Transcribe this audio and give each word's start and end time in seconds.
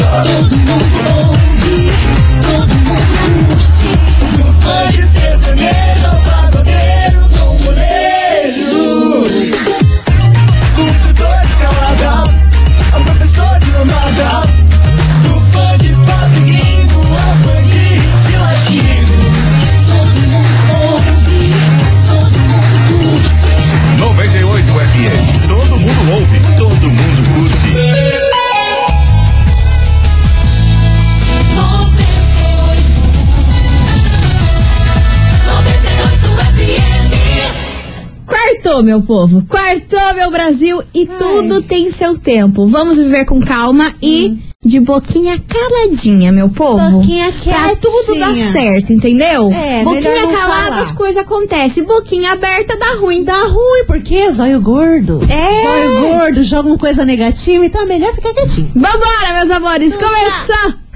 Oh, 0.00 0.04
oh, 0.04 0.22
oh, 0.22 0.48
oh, 0.52 1.10
oh, 1.10 1.17
meu 38.88 39.02
povo. 39.02 39.44
Quartou, 39.46 40.14
meu 40.14 40.30
Brasil. 40.30 40.82
E 40.94 41.04
tudo 41.06 41.60
tem 41.62 41.90
seu 41.90 42.16
tempo. 42.16 42.66
Vamos 42.66 42.96
viver 42.96 43.26
com 43.26 43.38
calma 43.38 43.92
e 44.02 44.38
de 44.64 44.80
boquinha 44.80 45.38
caladinha, 45.38 46.32
meu 46.32 46.48
povo. 46.48 46.98
Boquinha 46.98 47.30
Pra 47.44 47.76
tudo 47.76 48.18
dar 48.18 48.32
quietinha. 48.32 48.50
certo, 48.52 48.92
entendeu? 48.92 49.52
É, 49.52 49.84
boquinha 49.84 50.26
calada, 50.26 50.36
falar. 50.38 50.80
as 50.80 50.90
coisas 50.92 51.18
acontecem. 51.22 51.84
Boquinha 51.84 52.32
aberta 52.32 52.76
dá 52.78 52.94
ruim. 52.94 53.22
Dá 53.24 53.42
ruim, 53.44 53.84
porque 53.86 54.32
zóio 54.32 54.60
gordo. 54.62 55.20
É. 55.30 55.62
Zóio 55.62 56.00
gordo, 56.08 56.42
joga 56.42 56.68
uma 56.70 56.78
coisa 56.78 57.04
negativa, 57.04 57.66
então 57.66 57.82
é 57.82 57.86
melhor 57.86 58.14
ficar 58.14 58.32
quietinho. 58.32 58.70
Vambora, 58.74 59.34
meus 59.36 59.50
amores. 59.50 59.94
Começou, 59.94 60.74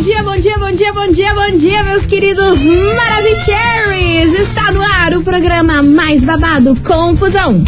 dia, 0.00 0.22
bom 0.22 0.36
dia, 0.36 0.58
bom 0.58 0.72
dia, 0.72 0.92
bom 0.92 1.06
dia, 1.12 1.34
bom 1.34 1.56
dia, 1.56 1.82
meus 1.84 2.04
queridos 2.04 2.60
Maravicheries! 2.64 4.38
Está 4.38 4.70
no 4.70 4.82
ar 4.82 5.14
o 5.14 5.22
programa 5.22 5.82
mais 5.82 6.22
babado 6.22 6.76
Confusão. 6.76 7.62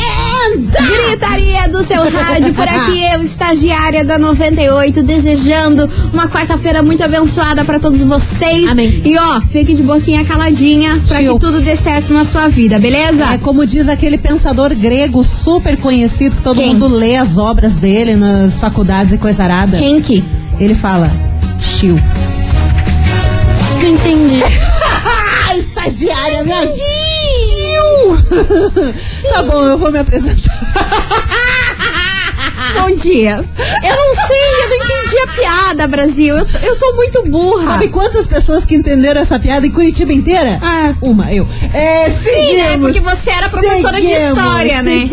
Gritaria 0.79 1.69
do 1.69 1.83
seu 1.83 2.03
rádio, 2.11 2.53
por 2.53 2.69
aqui 2.69 3.01
eu, 3.13 3.23
estagiária 3.23 4.05
da 4.05 4.19
98, 4.19 5.03
desejando 5.03 5.89
uma 6.13 6.29
quarta-feira 6.29 6.83
muito 6.83 7.03
abençoada 7.03 7.65
pra 7.65 7.79
todos 7.79 8.03
vocês. 8.03 8.71
Amém. 8.71 9.01
E 9.05 9.17
ó, 9.17 9.41
fique 9.41 9.73
de 9.73 9.83
boquinha 9.83 10.25
caladinha 10.25 11.01
Tio. 11.07 11.35
que 11.35 11.41
tudo 11.41 11.61
dê 11.61 11.77
certo 11.77 12.13
na 12.13 12.25
sua 12.27 12.49
vida, 12.49 12.79
beleza? 12.79 13.25
É 13.25 13.39
como 13.39 13.65
diz 13.65 13.89
aquele 13.89 14.19
pensador 14.19 14.75
grego 14.75 15.25
super 15.25 15.79
conhecido, 15.79 16.37
que 16.37 16.43
todo 16.43 16.57
Quem? 16.57 16.75
mundo 16.75 16.89
lê 16.89 17.17
as 17.17 17.39
obras 17.39 17.77
dele 17.77 18.15
nas 18.17 18.61
faculdades 18.61 19.13
e 19.15 19.19
coisa 19.19 19.45
arada. 19.45 19.79
Quem 19.79 20.01
que? 20.01 20.23
Ele 20.61 20.75
fala, 20.75 21.28
chiu. 21.59 21.99
Entendi. 23.85 24.43
Estagiária, 25.59 26.45
minha 26.45 26.67
Chiu! 26.67 26.85
tá 29.33 29.43
bom, 29.43 29.63
eu 29.65 29.79
vou 29.79 29.91
me 29.91 29.99
apresentar. 29.99 30.53
Bom 32.75 32.95
dia. 32.97 33.37
Eu 33.37 33.97
não 33.97 34.15
sei, 34.15 34.65
eu 34.65 34.69
não 34.69 34.77
entendi 34.77 35.19
a 35.19 35.27
piada, 35.29 35.87
Brasil. 35.87 36.37
Eu, 36.37 36.47
eu 36.63 36.75
sou 36.75 36.95
muito 36.97 37.23
burra. 37.25 37.73
Sabe 37.73 37.89
quantas 37.89 38.27
pessoas 38.27 38.65
que 38.65 38.75
entenderam 38.75 39.21
essa 39.21 39.39
piada 39.39 39.67
em 39.67 39.71
Curitiba 39.71 40.13
inteira? 40.13 40.59
Ah. 40.63 40.95
Uma, 41.01 41.33
eu. 41.33 41.47
É, 41.73 42.11
Sim, 42.11 42.57
né? 42.57 42.71
seguimos, 42.71 42.93
Porque 42.93 43.01
você 43.01 43.31
era 43.31 43.49
professora 43.49 44.01
de 44.01 44.07
seguimos, 44.07 44.39
história, 44.39 44.83
né? 44.83 45.09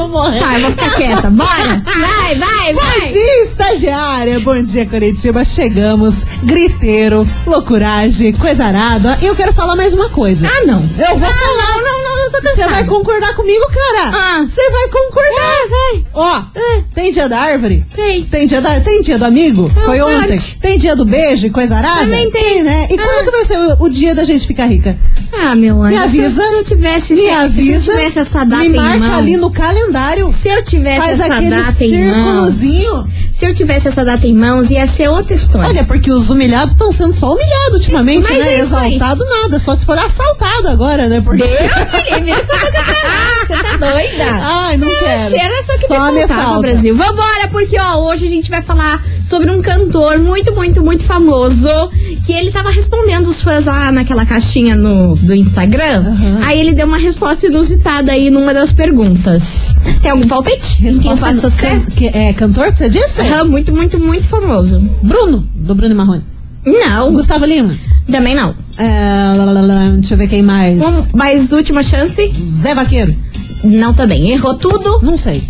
Vou 0.00 0.08
morrer. 0.08 0.40
Eu 0.54 0.60
vou 0.60 0.70
ficar 0.70 0.94
quieta. 0.96 1.30
Bora. 1.30 1.82
Vai, 1.84 2.34
vai, 2.36 2.72
Bom 2.72 2.80
vai. 2.80 3.08
dia, 3.08 3.42
estagiária. 3.44 4.40
Bom 4.40 4.62
dia, 4.62 4.86
Curitiba. 4.86 5.44
Chegamos. 5.44 6.24
Griteiro, 6.42 7.26
loucuragem, 7.46 8.32
coisa 8.32 8.64
arada. 8.64 9.18
E 9.20 9.26
eu 9.26 9.34
quero 9.36 9.52
falar 9.52 9.76
mais 9.76 9.92
uma 9.92 10.08
coisa. 10.08 10.48
Ah, 10.48 10.64
não. 10.66 10.80
Eu 10.98 11.18
vou 11.18 11.28
Ah, 11.28 11.32
falar. 11.32 11.76
não, 11.76 11.82
não, 11.82 11.99
eu 12.24 12.30
tô 12.30 12.40
Você 12.40 12.48
cansada. 12.56 12.70
vai 12.70 12.84
concordar 12.84 13.34
comigo, 13.34 13.64
cara? 13.66 14.10
Ah. 14.16 14.44
Você 14.48 14.70
vai 14.70 14.88
concordar. 14.88 15.54
É, 15.54 15.68
vai. 15.68 16.04
Ó, 16.14 16.42
É. 16.54 16.82
tem 16.94 17.10
dia 17.12 17.28
da 17.28 17.38
árvore? 17.40 17.84
Tem. 17.94 18.22
Tem 18.24 18.46
dia, 18.46 18.60
da, 18.60 18.80
tem 18.80 19.02
dia 19.02 19.18
do 19.18 19.24
amigo? 19.24 19.70
É, 19.76 19.84
Foi 19.84 20.00
ontem. 20.00 20.32
monte. 20.32 20.58
Tem 20.58 20.78
dia 20.78 20.94
do 20.96 21.04
beijo 21.04 21.46
e 21.46 21.50
coisa 21.50 21.76
arada? 21.76 22.00
Também 22.00 22.30
tem. 22.30 22.62
né? 22.62 22.88
E 22.90 22.94
Ah. 22.98 23.02
quando 23.02 23.24
que 23.24 23.30
vai 23.30 23.44
ser 23.44 23.58
o, 23.58 23.84
o 23.84 23.88
dia 23.88 24.14
da 24.14 24.24
gente 24.24 24.46
ficar 24.46 24.66
rica? 24.66 24.98
Ah, 25.32 25.54
meu 25.54 25.80
anjo. 25.82 25.96
Me 25.96 26.02
avisa. 26.02 26.42
Se, 26.46 26.52
eu 26.54 26.64
tivesse, 26.64 27.14
Me 27.14 27.20
se, 27.22 27.30
avisa. 27.30 27.84
se 27.84 27.90
eu 27.90 27.96
tivesse 27.96 28.18
essa 28.18 28.44
data 28.44 28.62
me 28.62 28.68
marca 28.76 29.16
ali 29.16 29.36
no 29.36 29.50
calendário. 29.50 30.30
Se 30.32 30.48
eu 30.48 30.62
tivesse 30.62 31.00
Faz 31.06 31.20
essa 31.20 31.32
aquele 31.32 31.50
data 31.50 31.84
em 31.84 32.10
mãos. 32.10 32.54
círculozinho. 32.54 33.06
Se 33.40 33.46
eu 33.46 33.54
tivesse 33.54 33.88
essa 33.88 34.04
data 34.04 34.26
em 34.26 34.34
mãos, 34.34 34.70
ia 34.70 34.86
ser 34.86 35.08
outra 35.08 35.34
história. 35.34 35.66
Olha, 35.66 35.82
porque 35.86 36.12
os 36.12 36.28
humilhados 36.28 36.74
estão 36.74 36.92
sendo 36.92 37.14
só 37.14 37.32
humilhados 37.32 37.72
ultimamente, 37.72 38.28
Mas 38.28 38.38
né? 38.38 38.52
é 38.52 38.60
isso 38.60 38.76
aí. 38.76 38.96
Exaltado 38.96 39.24
nada, 39.24 39.58
só 39.58 39.74
se 39.74 39.86
for 39.86 39.98
assaltado 39.98 40.68
agora, 40.68 41.08
né? 41.08 41.22
Porque... 41.22 41.44
Deus 41.44 41.90
me 41.90 42.16
livre, 42.16 42.32
essa 42.32 42.52
boca 42.52 42.70
pra 42.70 43.02
lá. 43.02 43.46
Você 43.46 43.54
tá 43.54 43.76
doida? 43.78 44.24
Ai, 44.42 44.76
não. 44.76 44.89
Cheira 45.18 45.62
só 45.62 45.78
que 45.78 45.86
Só 45.86 46.12
me 46.12 46.26
falta. 46.26 46.60
Brasil. 46.60 46.96
Vambora, 46.96 47.48
porque 47.50 47.78
ó, 47.78 48.08
hoje 48.08 48.26
a 48.26 48.28
gente 48.28 48.50
vai 48.50 48.62
falar 48.62 49.02
sobre 49.28 49.50
um 49.50 49.60
cantor 49.62 50.18
muito, 50.18 50.52
muito, 50.54 50.82
muito 50.82 51.04
famoso 51.04 51.68
que 52.26 52.32
ele 52.32 52.50
tava 52.50 52.70
respondendo 52.70 53.26
os 53.26 53.40
fãs 53.40 53.64
lá 53.66 53.90
naquela 53.92 54.24
caixinha 54.26 54.74
no, 54.74 55.14
do 55.16 55.34
Instagram. 55.34 56.04
Aham. 56.06 56.40
Aí 56.44 56.58
ele 56.60 56.72
deu 56.72 56.86
uma 56.86 56.98
resposta 56.98 57.46
inusitada 57.46 58.12
aí 58.12 58.30
numa 58.30 58.52
das 58.52 58.72
perguntas. 58.72 59.74
Tem 60.02 60.10
algum 60.10 60.26
palpite? 60.26 60.76
Quem 61.00 61.16
passa 61.16 61.26
Resposta- 61.48 61.50
ser? 61.50 61.86
que- 61.92 62.08
é 62.08 62.32
cantor 62.32 62.72
que 62.72 62.78
você 62.78 62.88
disse? 62.88 63.20
Aham, 63.20 63.44
muito, 63.44 63.72
muito, 63.72 63.98
muito 63.98 64.24
famoso. 64.26 64.80
Bruno, 65.02 65.46
do 65.54 65.74
Bruno 65.74 65.92
e 65.92 65.96
Marrone. 65.96 66.22
Não, 66.66 67.12
Gustavo 67.14 67.44
Lima. 67.46 67.78
também 68.10 68.34
não. 68.34 68.54
É, 68.76 69.34
lá, 69.36 69.44
lá, 69.44 69.52
lá, 69.52 69.60
lá, 69.62 69.88
deixa 69.94 70.14
eu 70.14 70.18
ver 70.18 70.28
quem 70.28 70.42
mais. 70.42 70.80
Um, 70.80 71.16
mais 71.16 71.52
última 71.52 71.82
chance? 71.82 72.32
Zé 72.44 72.74
Vaqueiro. 72.74 73.14
Não 73.62 73.94
também. 73.94 74.30
Errou 74.30 74.54
tudo. 74.54 75.00
Não 75.02 75.16
sei. 75.16 75.42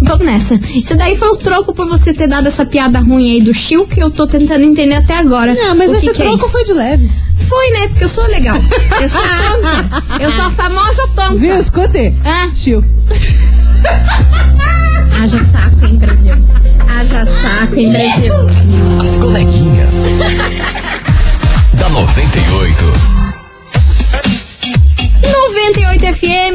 Vamos 0.00 0.26
nessa. 0.26 0.60
Isso 0.74 0.94
daí 0.94 1.16
foi 1.16 1.28
o 1.28 1.36
troco 1.36 1.72
por 1.72 1.88
você 1.88 2.12
ter 2.12 2.28
dado 2.28 2.48
essa 2.48 2.66
piada 2.66 2.98
ruim 2.98 3.30
aí 3.30 3.40
do 3.40 3.54
Chiu, 3.54 3.86
que 3.86 4.00
eu 4.00 4.10
tô 4.10 4.26
tentando 4.26 4.64
entender 4.64 4.94
até 4.94 5.16
agora. 5.16 5.54
Não, 5.54 5.74
mas 5.74 5.90
o 5.90 5.94
esse 5.94 6.06
que 6.06 6.12
que 6.12 6.22
é 6.22 6.26
troco 6.26 6.48
foi 6.48 6.64
de 6.64 6.72
leves. 6.74 7.24
Foi, 7.48 7.70
né? 7.70 7.88
Porque 7.88 8.04
eu 8.04 8.08
sou 8.08 8.26
legal. 8.26 8.58
Eu 9.00 9.08
sou 9.08 9.22
tonta. 9.22 10.04
Eu 10.20 10.30
sou 10.30 10.44
a 10.44 10.50
famosa 10.50 11.06
tonta. 11.14 11.34
Viu? 11.36 11.58
Escute. 11.58 12.14
Ah, 12.24 12.50
Chiu. 12.54 12.84
haja 15.18 15.38
saco, 15.44 15.84
hein, 15.84 15.96
Brasil? 15.96 16.34
Haja 16.88 17.24
saco, 17.24 17.76
hein, 17.76 17.92
Brasil? 17.92 18.34
As 19.00 19.16
coleguinhas. 19.16 19.94
da 21.74 21.88
98. 21.88 23.25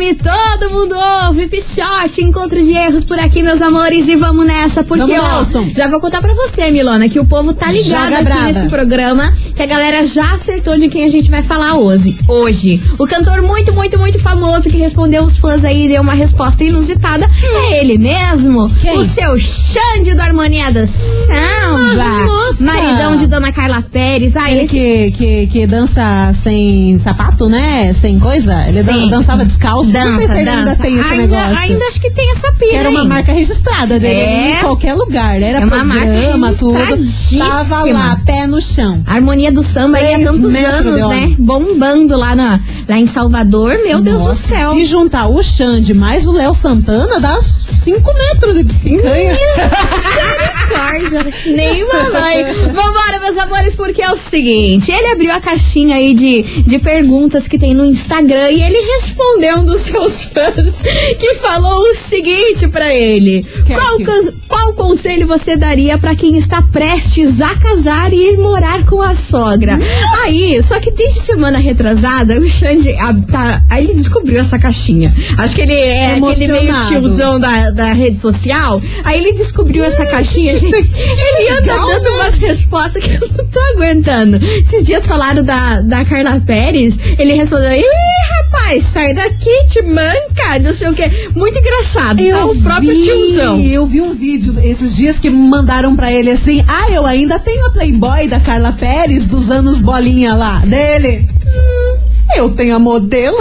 FM, 0.02 0.18
todo 0.58 0.72
mundo 0.72 0.96
ouve, 1.28 1.48
Pichote, 1.48 2.24
encontro 2.24 2.62
de 2.62 2.72
erros 2.74 3.04
por 3.04 3.20
aqui, 3.20 3.44
meus 3.44 3.62
amores, 3.62 4.08
e 4.08 4.16
vamos 4.16 4.46
nessa, 4.46 4.84
porque, 4.84 5.16
Vamos, 5.16 5.56
ó, 5.56 5.64
já 5.76 5.88
vou 5.88 6.00
contar 6.00 6.22
pra 6.22 6.34
você, 6.34 6.72
Milona, 6.72 7.08
que 7.08 7.20
o 7.20 7.26
povo 7.26 7.54
tá 7.54 7.72
ligado 7.72 8.06
Joga 8.06 8.16
aqui 8.16 8.24
brava. 8.24 8.42
nesse 8.46 8.68
programa, 8.68 9.34
que 9.56 9.62
a 9.62 9.66
galera 9.68 10.06
já 10.08 10.34
acertou 10.34 10.78
de 10.78 10.90
quem 10.90 11.04
a 11.06 11.10
gente 11.10 11.30
vai 11.30 11.44
falar 11.44 11.76
hoje. 11.76 12.18
Hoje, 12.28 12.82
o 12.98 13.06
cantor 13.06 13.42
muito, 13.44 13.72
muito, 13.74 13.98
muito 14.00 14.18
famoso 14.18 14.70
que 14.70 14.78
respondeu 14.78 15.24
os 15.24 15.38
fãs 15.38 15.64
aí 15.64 15.86
e 15.86 15.88
deu 15.90 16.02
uma 16.02 16.14
resposta 16.14 16.64
inusitada, 16.64 17.30
é 17.44 17.80
ele 17.80 17.98
mesmo, 18.00 18.70
Quem? 18.82 18.98
o 18.98 19.06
seu 19.06 19.38
Xande 19.38 20.16
do 20.16 20.22
Harmonia 20.22 20.72
do 20.72 20.86
Samba, 20.88 22.04
Ah, 22.04 22.26
nossa. 22.26 22.64
maridão 22.64 23.16
de 23.16 23.28
Dona 23.28 23.52
Carla 23.52 23.82
Pérez, 23.84 24.36
ah, 24.36 24.50
Ele 24.52 24.62
esse 24.64 24.68
que, 24.76 25.12
que, 25.12 25.48
que 25.48 25.68
dança 25.68 26.32
sem 26.34 26.98
sapato, 26.98 27.48
né? 27.48 27.94
Sem 27.94 28.20
coisa. 28.20 28.64
Ele 28.68 28.84
Sim. 28.84 29.10
dançava 29.10 29.46
descalço. 29.46 29.91
Dança, 29.92 30.10
não 30.10 30.18
sei 30.20 30.28
se 30.28 30.50
ainda 30.50 30.76
tem 30.76 30.98
esse 31.00 31.12
ainda, 31.14 31.22
negócio. 31.22 31.58
ainda 31.58 31.86
acho 31.86 32.02
que 32.02 32.12
tem 32.12 32.32
essa 32.32 32.52
pira, 32.54 32.76
Era 32.76 32.90
uma 32.90 33.06
marca 33.06 33.32
registrada 33.32 34.00
dele 34.00 34.20
É. 34.20 34.52
em 34.58 34.60
qualquer 34.60 34.94
lugar. 34.94 35.42
Era 35.42 35.60
É 35.60 35.66
uma 35.66 35.84
marca 35.84 36.06
programa, 36.06 36.54
tudo. 36.54 36.74
registradíssima. 36.78 37.46
Tava 37.50 37.86
lá, 37.92 38.22
pé 38.26 38.48
no 38.48 38.62
chão. 38.62 39.04
A 39.08 39.14
harmonia 39.16 39.52
do 39.52 39.64
samba 39.64 39.98
aí 39.98 40.14
há 40.16 40.20
tantos 40.20 40.44
anos, 40.56 41.08
né? 41.10 41.36
Bombando 41.38 42.16
lá, 42.18 42.36
na, 42.36 42.60
lá 42.92 43.00
em 43.00 43.08
Salvador, 43.08 43.80
meu 43.82 44.02
Deus 44.02 44.22
do 44.22 44.28
Nossa, 44.28 44.50
céu. 44.50 44.74
Se 44.74 44.86
juntar 44.86 45.30
o 45.30 45.42
Xande 45.42 45.94
mais 45.94 46.28
o 46.28 46.34
Léo 46.34 46.54
Santana, 46.54 47.22
dá 47.22 47.40
5 47.42 48.14
metros 48.14 48.58
de 48.58 48.66
picanha. 48.66 49.32
Misericórdia, 50.72 51.26
nem 51.48 51.88
mamãe. 51.88 52.54
Vambora, 52.74 53.20
meus 53.22 53.38
amores, 53.38 53.76
porque 53.76 54.02
é 54.02 54.12
o 54.12 54.18
seguinte: 54.18 54.92
ele 54.92 55.08
abriu 55.08 55.32
a 55.32 55.40
caixinha 55.40 55.96
aí 55.96 56.14
de, 56.14 56.44
de 56.64 56.80
perguntas 56.80 57.48
que 57.48 57.58
tem 57.58 57.74
no 57.74 57.86
Instagram 57.86 58.50
e 58.52 58.62
ele 58.62 58.78
respondeu 58.96 59.58
um 59.58 59.66
dos 59.66 59.82
seus 59.82 60.24
fãs 60.32 60.84
que 61.18 61.36
falou 61.36 61.82
o 61.92 61.96
seguinte 61.96 62.68
pra 62.68 62.94
ele: 62.94 63.46
Que 63.66 63.74
é 63.74 63.76
qual, 63.76 63.98
qual 64.48 64.74
conselho 64.74 65.28
você 65.28 65.56
daria 65.56 65.98
pra 65.98 66.16
quem 66.16 66.38
está 66.38 66.62
prestes 66.62 67.42
a 67.42 67.56
casar 67.56 68.12
e 68.14 68.34
ir 68.34 68.38
morar 68.38 68.86
com 68.86 69.02
a 69.02 69.16
sogra? 69.16 69.80
Aí, 70.24 70.62
só 70.64 70.80
que 70.80 70.92
desde 70.92 71.20
semana 71.20 71.58
retrasada, 71.58 72.40
o 72.40 72.48
Xande, 72.48 72.81
ah, 73.00 73.14
tá, 73.32 73.64
aí 73.70 73.86
ele 73.86 73.94
descobriu 73.94 74.40
essa 74.40 74.58
caixinha. 74.60 75.14
Acho 75.38 75.56
que 75.56 75.62
ele 75.62 75.74
é 75.74 76.16
aquele 76.16 76.48
meio 76.48 76.56
Emocionado. 76.70 76.88
tiozão 76.88 77.40
da, 77.40 77.72
da 77.72 77.94
rede 77.94 78.20
social. 78.20 78.82
Aí 79.04 79.20
ele 79.20 79.34
descobriu 79.34 79.84
essa 79.84 80.06
caixinha. 80.06 80.54
é 80.54 80.56
ele 80.56 81.50
anda 81.50 81.74
dando 81.74 82.04
né? 82.04 82.10
umas 82.10 82.38
respostas 82.38 83.04
que 83.04 83.12
eu 83.14 83.30
não 83.38 83.46
tô 83.46 83.60
aguentando. 83.74 84.38
Esses 84.38 84.84
dias 84.84 85.06
falaram 85.06 85.44
da, 85.44 85.82
da 85.82 86.04
Carla 86.06 86.42
Pérez. 86.46 86.98
Ele 87.18 87.34
respondeu: 87.34 87.72
Ih, 87.72 87.84
rapaz, 88.44 88.84
sai 88.84 89.14
daqui, 89.14 89.66
te 89.68 89.82
manca, 89.82 90.60
não 90.64 90.74
sei 90.74 90.90
o 90.90 90.94
quê. 90.94 91.30
Muito 91.36 91.58
engraçado. 91.58 92.18
tá? 92.30 92.46
O 92.46 92.56
próprio 92.62 92.92
vi, 92.92 93.04
tiozão. 93.04 93.60
Eu 93.60 93.86
vi 93.86 94.02
um 94.02 94.14
vídeo 94.14 94.56
esses 94.64 94.96
dias 94.96 95.20
que 95.20 95.30
mandaram 95.30 95.96
pra 95.96 96.12
ele 96.12 96.32
assim: 96.32 96.64
Ah, 96.68 96.92
eu 96.92 97.06
ainda 97.06 97.40
tenho 97.40 97.66
a 97.68 97.70
Playboy 97.72 98.28
da 98.28 98.40
Carla 98.40 98.72
Pérez 98.72 99.28
dos 99.28 99.50
anos 99.52 99.82
bolinha 99.82 100.34
lá. 100.34 100.60
Dele. 100.66 101.28
"Hum, 102.34 102.38
eu 102.38 102.56
tenho 102.56 102.76
a 102.76 102.80
modelo. 102.80 103.38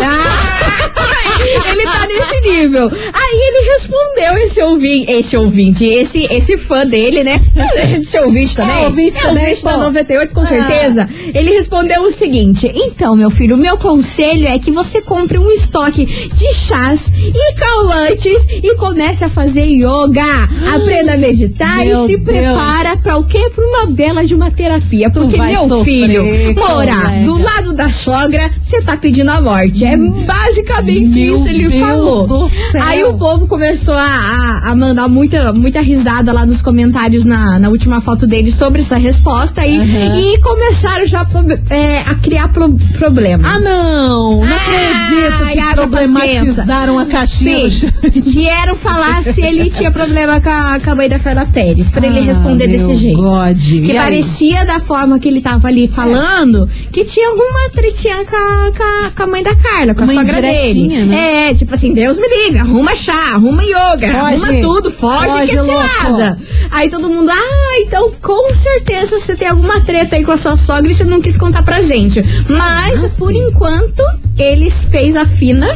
Ele 1.69 1.83
tá 1.85 2.07
nesse 2.07 2.41
nível. 2.41 2.91
Aí 2.91 3.41
ele 3.49 3.73
respondeu 3.73 4.39
esse 4.45 4.63
ouvinte, 4.63 5.11
esse 5.13 5.37
ouvinte, 5.37 5.87
esse, 5.87 6.25
esse 6.31 6.57
fã 6.57 6.87
dele, 6.87 7.25
né? 7.25 7.41
Esse 8.01 8.19
ouvinte 8.21 8.57
também. 8.57 8.83
É, 8.83 8.87
ouvinte 8.87 9.19
é, 9.19 9.21
também, 9.23 9.43
ouvinte 9.45 9.65
da 9.65 9.73
pô. 9.73 9.79
98, 9.79 10.35
com 10.35 10.41
Ah. 10.41 10.47
certeza. 10.47 11.09
Ele 11.35 11.51
respondeu 11.53 12.03
o 12.03 12.11
seguinte: 12.11 12.71
Então, 12.75 13.15
meu 13.17 13.31
filho, 13.31 13.55
o 13.57 13.59
meu 13.59 13.77
conselho 13.77 14.47
é 14.47 14.59
que 14.59 14.71
você 14.71 15.01
compre 15.01 15.39
um 15.39 15.51
estoque 15.51 16.05
de 16.07 16.55
chás 16.55 17.13
e 17.17 17.55
calmantes 17.55 18.47
e 18.51 18.75
comece 18.77 19.25
a 19.25 19.29
fazer 19.31 19.65
yoga. 19.67 20.49
Aprenda 20.75 21.15
a 21.15 21.17
meditar 21.17 21.85
e 21.85 21.89
Meu 21.91 22.07
se 22.07 22.17
Deus. 22.17 22.39
prepara 22.39 22.97
pra 22.97 23.17
o 23.19 23.25
quê? 23.25 23.51
Pra 23.55 23.65
uma 23.65 23.87
bela 23.87 24.25
de 24.25 24.35
uma 24.35 24.51
terapia. 24.51 25.11
Porque, 25.11 25.37
meu 25.37 25.69
sofrer, 25.69 25.85
filho, 25.85 26.55
morar 26.55 27.23
do 27.25 27.39
lado 27.41 27.73
da 27.73 27.89
sogra, 27.91 28.51
você 28.61 28.81
tá 28.83 28.97
pedindo 28.97 29.31
a 29.31 29.41
morte. 29.41 29.85
É 29.85 29.97
basicamente 29.97 31.19
Meu 31.21 31.30
isso, 31.37 31.49
ele 31.49 31.69
Deus 31.69 31.81
falou. 31.81 32.51
Aí 32.87 33.05
o 33.05 33.15
povo 33.15 33.47
começou 33.47 33.95
a, 33.95 34.61
a, 34.65 34.75
mandar 34.75 35.09
muita, 35.09 35.53
muita 35.53 35.81
risada 35.81 36.33
lá 36.33 36.45
nos 36.47 36.61
comentários 36.63 37.25
na, 37.25 37.59
na 37.59 37.69
última 37.69 38.01
foto 38.01 38.27
dele 38.27 38.51
sobre 38.53 38.83
essa 38.83 38.97
resposta 38.97 39.61
aí, 39.63 39.79
Aham. 39.79 40.19
e 40.21 40.39
começaram 40.41 41.05
já 41.05 41.27
é, 41.71 42.01
a 42.01 42.15
criar 42.17 42.49
pro, 42.49 42.73
problema. 42.99 43.49
Ah, 43.55 43.59
não! 43.61 44.45
Não 44.45 44.57
acredito 44.57 45.45
Ai, 45.45 45.53
que 45.55 45.59
haja 45.61 45.75
problematizaram 45.75 46.99
a 46.99 47.07
caixinha 47.07 47.71
Sim, 47.71 47.91
vieram 48.21 48.75
falar 48.75 49.23
se 49.25 49.41
ele 49.43 49.71
tinha 49.71 49.91
problema 49.91 50.41
com 50.41 50.49
a, 50.49 50.79
com 50.83 50.91
a 50.91 50.95
mãe 50.95 51.09
da 51.09 51.19
Carla 51.19 51.47
Pérez, 51.47 51.91
pra 51.91 52.07
ele 52.07 52.19
Ah, 52.21 52.23
responder 52.23 52.67
meu 52.69 52.77
desse 52.79 52.95
jeito. 52.95 53.21
God. 53.21 53.57
Que 53.59 53.81
E 53.87 53.91
aí? 53.93 53.97
parecia 53.99 54.65
da 54.65 54.81
forma 54.81 55.19
que 55.19 55.29
ele 55.29 55.41
tava 55.41 55.69
ali 55.69 55.87
falando 55.89 56.69
que 56.93 57.05
tinha 57.05 57.29
alguma 57.29 57.71
tretinha 57.73 58.25
com 58.25 58.37
a, 58.37 58.73
com 58.77 58.83
a- 58.83 59.11
com 59.17 59.23
a 59.23 59.27
mãe 59.27 59.43
da 59.43 59.55
Carla, 59.55 59.95
com 59.95 60.03
a 60.03 60.05
Uma 60.07 60.15
sogra 60.27 60.41
dele. 60.43 60.89
né? 61.05 61.20
É, 61.21 61.55
tipo 61.55 61.75
assim, 61.75 61.93
Deus 61.93 62.19
me 62.19 62.27
liga, 62.29 62.61
arruma 62.61 62.95
chá, 62.95 63.35
arruma 63.35 63.63
yoga, 63.63 64.09
Foge. 64.09 64.15
arruma 64.15 64.61
tudo, 64.61 64.91
foge, 64.91 65.29
Foge, 65.29 65.47
que 65.53 65.57
é 65.57 65.63
cilada. 65.63 66.39
Aí 66.71 66.89
todo 66.89 67.09
mundo, 67.09 67.31
ah, 67.31 67.81
então 67.81 68.13
com 68.21 68.55
certeza 68.55 69.19
você 69.19 69.37
tem 69.37 69.49
alguma 69.49 69.81
treta 69.81 70.17
aí 70.17 70.25
com 70.25 70.33
a 70.33 70.37
sua 70.37 70.57
sogra 70.57 70.91
e 70.91 70.95
você 70.95 71.05
não 71.05 71.21
quis 71.21 71.37
contar 71.37 71.63
pra 71.63 71.83
gente. 71.83 72.23
Mas, 72.49 73.03
Nossa. 73.03 73.17
por 73.19 73.35
enquanto, 73.35 74.03
eles 74.39 74.83
fez 74.85 75.17
a 75.17 75.27
fina 75.27 75.67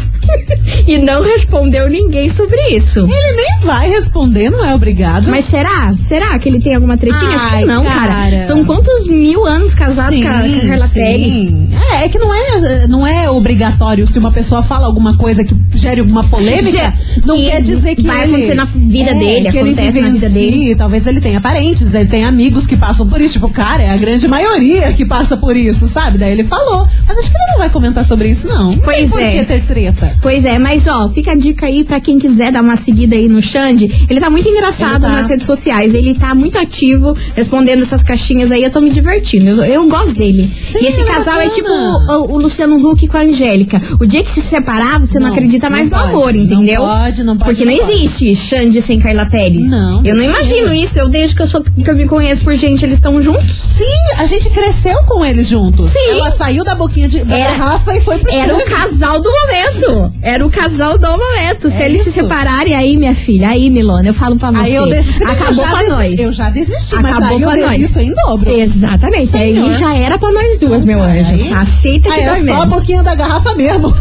e 0.87 0.99
não 0.99 1.23
respondeu 1.23 1.89
ninguém 1.89 2.29
sobre 2.29 2.61
isso. 2.69 3.01
Ele 3.01 3.33
nem 3.37 3.61
vai 3.65 3.89
responder, 3.89 4.51
não 4.51 4.65
é 4.65 4.75
obrigado. 4.75 5.29
Mas 5.29 5.45
será? 5.45 5.93
Será 6.01 6.39
que 6.39 6.49
ele 6.49 6.61
tem 6.61 6.75
alguma 6.75 6.97
tretinha? 6.97 7.35
Acho 7.35 7.49
que 7.49 7.55
Ai, 7.57 7.65
não, 7.65 7.85
cara. 7.85 8.13
cara. 8.15 8.24
São 8.47 8.65
quantos 8.65 9.07
mil 9.07 9.45
anos 9.47 9.75
casado 9.75 10.15
com 10.15 10.29
a, 10.29 10.33
com 10.33 10.57
a 10.57 10.69
Carla 10.69 10.87
sim. 10.87 10.95
Pérez? 10.95 11.53
É, 11.93 12.05
é 12.05 12.09
que 12.09 12.19
não 12.19 12.33
é, 12.35 12.87
não 12.87 13.07
é 13.07 13.31
obrigatório 13.31 14.07
se 14.07 14.19
uma 14.19 14.31
pessoa 14.31 14.63
fala 14.63 14.87
alguma 14.87 15.17
coisa 15.17 15.45
que 15.45 15.55
gere 15.75 16.01
alguma 16.01 16.25
polêmica, 16.25 16.95
não 17.25 17.37
que 17.37 17.51
quer 17.51 17.63
dizer 17.63 17.97
que 17.97 18.03
vai 18.03 18.25
ele- 18.25 18.33
acontecer 18.35 18.55
na 18.55 18.65
vida 18.65 19.11
é, 19.11 19.15
dele, 19.15 19.51
que 19.51 19.59
ele 19.59 19.71
acontece 19.71 20.01
na 20.01 20.09
vida 20.11 20.29
dele. 20.29 20.75
Talvez 20.77 21.07
ele 21.07 21.21
tenha 21.21 21.41
parentes, 21.41 21.93
ele 21.95 22.09
tenha 22.09 22.29
amigos 22.29 22.67
que 22.67 22.77
passam 22.77 23.07
por 23.09 23.21
isso. 23.21 23.35
Tipo, 23.35 23.49
cara, 23.51 23.83
é 23.83 23.91
a 23.91 23.97
grande 23.97 24.27
maioria 24.29 24.93
que 24.93 25.05
passa 25.05 25.37
por 25.37 25.57
isso, 25.57 25.87
sabe? 25.89 26.19
Daí 26.19 26.33
ele 26.33 26.45
falou. 26.45 26.87
Mas 27.07 27.19
acho 27.19 27.31
que 27.31 27.37
ele 27.37 27.51
não 27.53 27.59
vai 27.59 27.71
comentar 27.71 28.05
sobre 28.05 28.29
isso, 28.29 28.47
não. 28.47 28.73
Não 28.73 28.79
Pois 28.79 28.97
tem 28.97 29.09
por 29.09 29.21
é. 29.23 29.39
que 29.39 29.45
ter 29.45 29.63
treta. 29.65 30.17
Pois 30.23 30.45
é, 30.45 30.59
mas 30.59 30.87
ó, 30.87 31.09
fica 31.09 31.33
a 31.33 31.37
dica 31.37 31.67
aí 31.67 31.85
pra 31.85 32.01
quem 32.01 32.19
quiser 32.19 32.53
dar 32.53 32.63
uma 32.63 32.77
seguida 32.77 33.15
aí 33.17 33.29
no 33.29 33.43
Xande. 33.43 34.07
Ele 34.09 34.21
tá 34.21 34.31
muito 34.31 34.49
engraçado 34.49 35.03
tá. 35.03 35.09
nas 35.09 35.29
redes 35.29 35.47
sociais. 35.47 35.95
Ele 35.95 36.15
tá 36.15 36.35
muito 36.35 36.59
ativo, 36.59 37.17
respondendo 37.35 37.83
essas 37.83 38.03
caixinhas 38.03 38.34
aí. 38.43 38.63
Eu 38.63 38.71
tô 38.71 38.81
me 38.81 38.91
divertindo. 38.91 39.49
Eu, 39.49 39.65
eu 39.65 39.89
gosto 39.89 40.15
dele. 40.15 40.51
Sim, 40.69 40.79
e 40.83 40.87
esse 40.87 41.01
é 41.01 41.05
casal 41.05 41.41
é 41.41 41.49
bacana. 41.49 41.55
tipo 41.55 41.69
o, 41.69 42.33
o 42.35 42.39
Luciano 42.39 42.77
Huck 42.77 43.07
com 43.07 43.17
a 43.17 43.21
Angélica. 43.21 43.81
O 44.01 44.07
dia 44.07 44.23
que 44.23 44.31
se 44.31 44.41
separar, 44.41 44.99
você 45.01 45.19
não, 45.19 45.29
Não, 45.29 45.35
acredita 45.35 45.69
não 45.69 45.77
mais 45.77 45.91
no 45.91 45.97
pode. 45.97 46.11
amor, 46.11 46.35
Não 46.35 46.43
entendeu? 46.43 46.81
pode, 46.83 47.23
não 47.25 47.37
pode, 47.37 47.51
Porque 47.51 47.65
não, 47.65 47.73
não 47.77 47.83
existe 47.95 48.35
Xande 48.35 48.81
sem 48.83 48.99
Carla 49.01 49.27
Pérez. 49.27 49.69
Não, 49.71 50.03
Eu 50.05 50.15
não 50.15 50.23
não 50.25 50.31
imagino 50.31 50.69
é. 50.69 50.77
isso. 50.79 50.99
Eu 50.99 51.09
desde 51.09 51.35
que 51.37 51.43
eu, 51.43 51.47
sou, 51.47 51.63
que 51.63 51.89
eu 51.91 51.95
me 51.97 52.07
conheço 52.07 52.43
por 52.43 52.55
gente, 52.55 52.85
eles 52.85 52.95
estão 52.97 53.21
juntos. 53.23 53.45
Sim, 53.55 53.85
a 54.19 54.27
gente 54.27 54.49
cresceu 54.51 54.97
com 55.05 55.25
eles 55.25 55.47
juntos. 55.47 55.91
Sim. 55.91 56.11
Ela 56.11 56.31
saiu 56.31 56.65
da 56.65 56.75
boquinha 56.75 57.09
de, 57.09 57.25
da 57.25 57.37
Era- 57.39 57.51
garrafa 57.57 57.97
e 57.97 58.01
foi 58.01 58.19
pro 58.19 58.33
Era 58.33 58.55
o 58.55 58.59
Xande. 58.61 58.71
casal 58.71 59.21
do 59.21 59.31
momento. 59.31 60.13
Era 60.23 60.47
o 60.47 60.51
casal 60.51 60.99
do 60.99 61.07
momento. 61.09 61.71
Se 61.71 61.83
É 61.83 61.87
eles 61.87 62.03
se 62.03 62.09
isso. 62.11 62.21
separarem, 62.23 62.75
aí, 62.75 62.97
minha 62.97 63.15
filha, 63.15 63.49
aí, 63.51 63.71
Milona, 63.71 64.09
eu 64.09 64.15
falo 64.15 64.37
pra 64.37 64.51
você. 64.51 64.61
Aí 64.61 64.75
eu 64.75 64.87
desisti, 64.89 65.23
eu 65.23 65.31
Acabou 65.31 65.55
já 65.55 65.71
pra 65.71 65.79
desisti, 65.83 65.91
nós. 66.17 66.19
Eu 66.19 66.33
já 66.33 66.51
desisti, 66.51 66.95
mas 66.97 67.17
Acabou 67.17 67.37
aí 67.37 67.43
eu 67.43 67.67
nós. 67.67 67.79
desisto 67.79 67.99
em 68.01 68.15
dobro. 68.27 68.51
Exatamente. 68.51 69.27
Senhor. 69.29 69.71
Aí 69.71 69.75
já 69.77 69.95
era 69.95 70.19
pra 70.19 70.31
nós 70.33 70.59
duas, 70.59 70.85
meu 70.85 71.01
anjo. 71.03 71.33
Aí- 71.35 71.53
Aceita 71.53 72.09
que 72.09 72.15
Aí 72.15 72.25
dói 72.25 72.41
é 72.41 72.45
só 72.45 72.53
a 72.63 72.67
menos. 72.67 72.81
boquinha 72.81 73.03
da 73.03 73.15
garrafa 73.15 73.55
mesmo. 73.55 73.95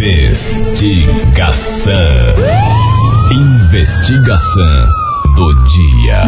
Investigação. 0.00 1.92
Investigação 3.32 4.86
do 5.36 5.54
dia. 5.64 6.24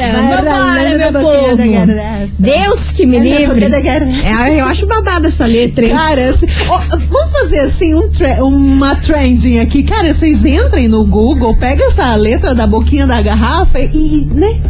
Vambora! 0.00 0.42
Vambora, 0.42 0.98
meu 0.98 1.12
povo! 1.12 1.58
Deus 2.38 2.92
que 2.92 3.06
me 3.06 3.18
livre. 3.18 3.64
É, 3.66 4.60
eu 4.60 4.64
acho 4.66 4.86
babada 4.86 5.28
essa 5.28 5.46
letra, 5.46 5.84
hein? 5.84 5.92
Cara, 5.94 6.30
assim, 6.30 6.46
ó, 6.68 6.78
vamos 7.08 7.32
fazer 7.32 7.60
assim 7.60 7.94
um 7.94 8.08
uma 8.40 8.94
trending 8.96 9.60
aqui. 9.60 9.82
Cara, 9.82 10.12
vocês 10.12 10.44
entrem 10.44 10.88
no 10.88 11.06
Google, 11.06 11.56
pega 11.56 11.84
essa 11.84 12.14
letra 12.14 12.54
da 12.54 12.66
boquinha 12.66 13.06
da 13.06 13.20
garrafa 13.20 13.78
e, 13.80 14.26
né? 14.32 14.60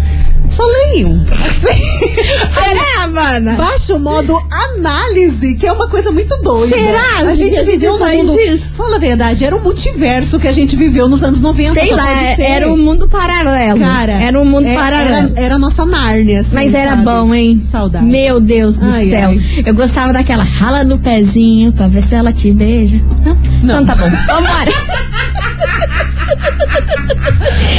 Só 0.47 0.65
leiam. 0.65 1.27
Assim. 1.31 2.09
Será, 2.51 3.07
mana? 3.07 3.53
Baixa 3.57 3.95
o 3.95 4.01
modo 4.01 4.35
análise, 4.51 5.55
que 5.57 5.67
é 5.67 5.73
uma 5.73 5.89
coisa 5.89 6.11
muito 6.11 6.35
doida. 6.39 6.75
Será? 6.75 7.19
A 7.19 7.35
gente 7.35 7.59
A 7.59 7.63
gente 7.63 7.73
viveu 7.73 7.99
no 7.99 8.07
mundo. 8.07 8.41
isso? 8.41 8.75
Fala 8.75 8.97
a 8.97 8.99
verdade, 8.99 9.45
era 9.45 9.55
um 9.55 9.61
multiverso 9.61 10.39
que 10.39 10.49
a 10.49 10.53
gente 10.53 10.75
viveu 10.75 11.07
nos 11.07 11.23
anos 11.23 11.41
90. 11.43 11.75
Sei 11.75 11.95
lá, 11.95 12.35
ser. 12.35 12.43
era 12.43 12.73
um 12.73 12.79
mundo 12.79 13.07
paralelo. 13.09 13.79
Cara, 13.81 14.13
era 14.13 14.41
um 14.41 14.45
mundo 14.45 14.67
é- 14.67 14.75
paralelo. 14.75 15.18
Era, 15.19 15.33
era 15.37 15.55
a 15.57 15.59
nossa 15.59 15.85
Nárnia, 15.85 16.41
assim, 16.41 16.55
Mas 16.55 16.75
era 16.75 16.91
sabe? 16.91 17.03
bom, 17.05 17.35
hein? 17.35 17.61
Saudade. 17.63 18.05
Meu 18.05 18.41
Deus 18.41 18.79
do 18.79 18.89
Ai, 18.89 19.09
céu. 19.09 19.31
ai. 19.31 19.63
Eu 19.67 19.75
gostava 19.75 20.13
daquela 20.13 20.45
rala 20.45 20.85
no 20.85 20.99
pezinho 20.99 21.73
pra 21.73 21.87
ver 21.87 22.03
se 22.03 22.15
ela 22.15 22.33
te 22.33 22.53
beija. 22.53 23.01
Não? 23.25 23.37
Não. 23.63 23.83
Então 23.83 23.87
tá 23.87 23.95
bom. 23.95 24.09
Vambora. 24.27 24.73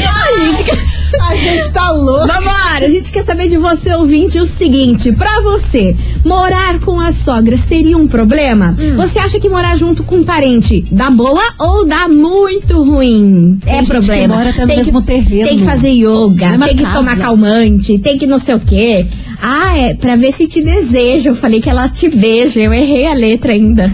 a 0.05 0.37
gente. 0.37 0.98
A 1.29 1.35
gente 1.35 1.71
tá 1.71 1.91
louco. 1.91 2.27
Vambora! 2.27 2.85
A 2.85 2.89
gente 2.89 3.11
quer 3.11 3.23
saber 3.23 3.47
de 3.47 3.55
você, 3.55 3.93
ouvinte, 3.93 4.39
o 4.39 4.45
seguinte: 4.47 5.11
pra 5.11 5.41
você, 5.41 5.95
morar 6.25 6.79
com 6.79 6.99
a 6.99 7.13
sogra 7.13 7.55
seria 7.55 7.95
um 7.95 8.07
problema? 8.07 8.75
Hum. 8.79 8.95
Você 8.95 9.19
acha 9.19 9.39
que 9.39 9.47
morar 9.47 9.77
junto 9.77 10.03
com 10.03 10.15
um 10.15 10.23
parente 10.23 10.85
dá 10.91 11.11
boa 11.11 11.53
ou 11.59 11.85
dá 11.85 12.07
muito 12.07 12.81
ruim? 12.81 13.59
Tem 13.63 13.73
é 13.73 13.77
gente 13.77 13.91
que 13.91 13.91
problema. 13.91 14.35
mora 14.37 14.49
até 14.49 14.61
no 14.61 14.67
Tem 14.67 14.77
mesmo 14.77 15.01
que, 15.01 15.07
terreno. 15.07 15.47
Tem 15.47 15.57
que 15.59 15.65
fazer 15.65 15.89
yoga, 15.89 16.57
tem 16.57 16.75
que 16.75 16.83
casa. 16.83 16.97
tomar 16.97 17.17
calmante, 17.17 17.99
tem 17.99 18.17
que 18.17 18.25
não 18.25 18.39
sei 18.39 18.55
o 18.55 18.59
quê. 18.59 19.05
Ah, 19.41 19.77
é, 19.77 19.93
pra 19.93 20.15
ver 20.15 20.31
se 20.31 20.47
te 20.47 20.61
deseja. 20.61 21.29
Eu 21.29 21.35
falei 21.35 21.61
que 21.61 21.69
ela 21.69 21.87
te 21.87 22.09
beija. 22.09 22.59
Eu 22.59 22.73
errei 22.73 23.07
a 23.07 23.13
letra 23.13 23.53
ainda. 23.53 23.91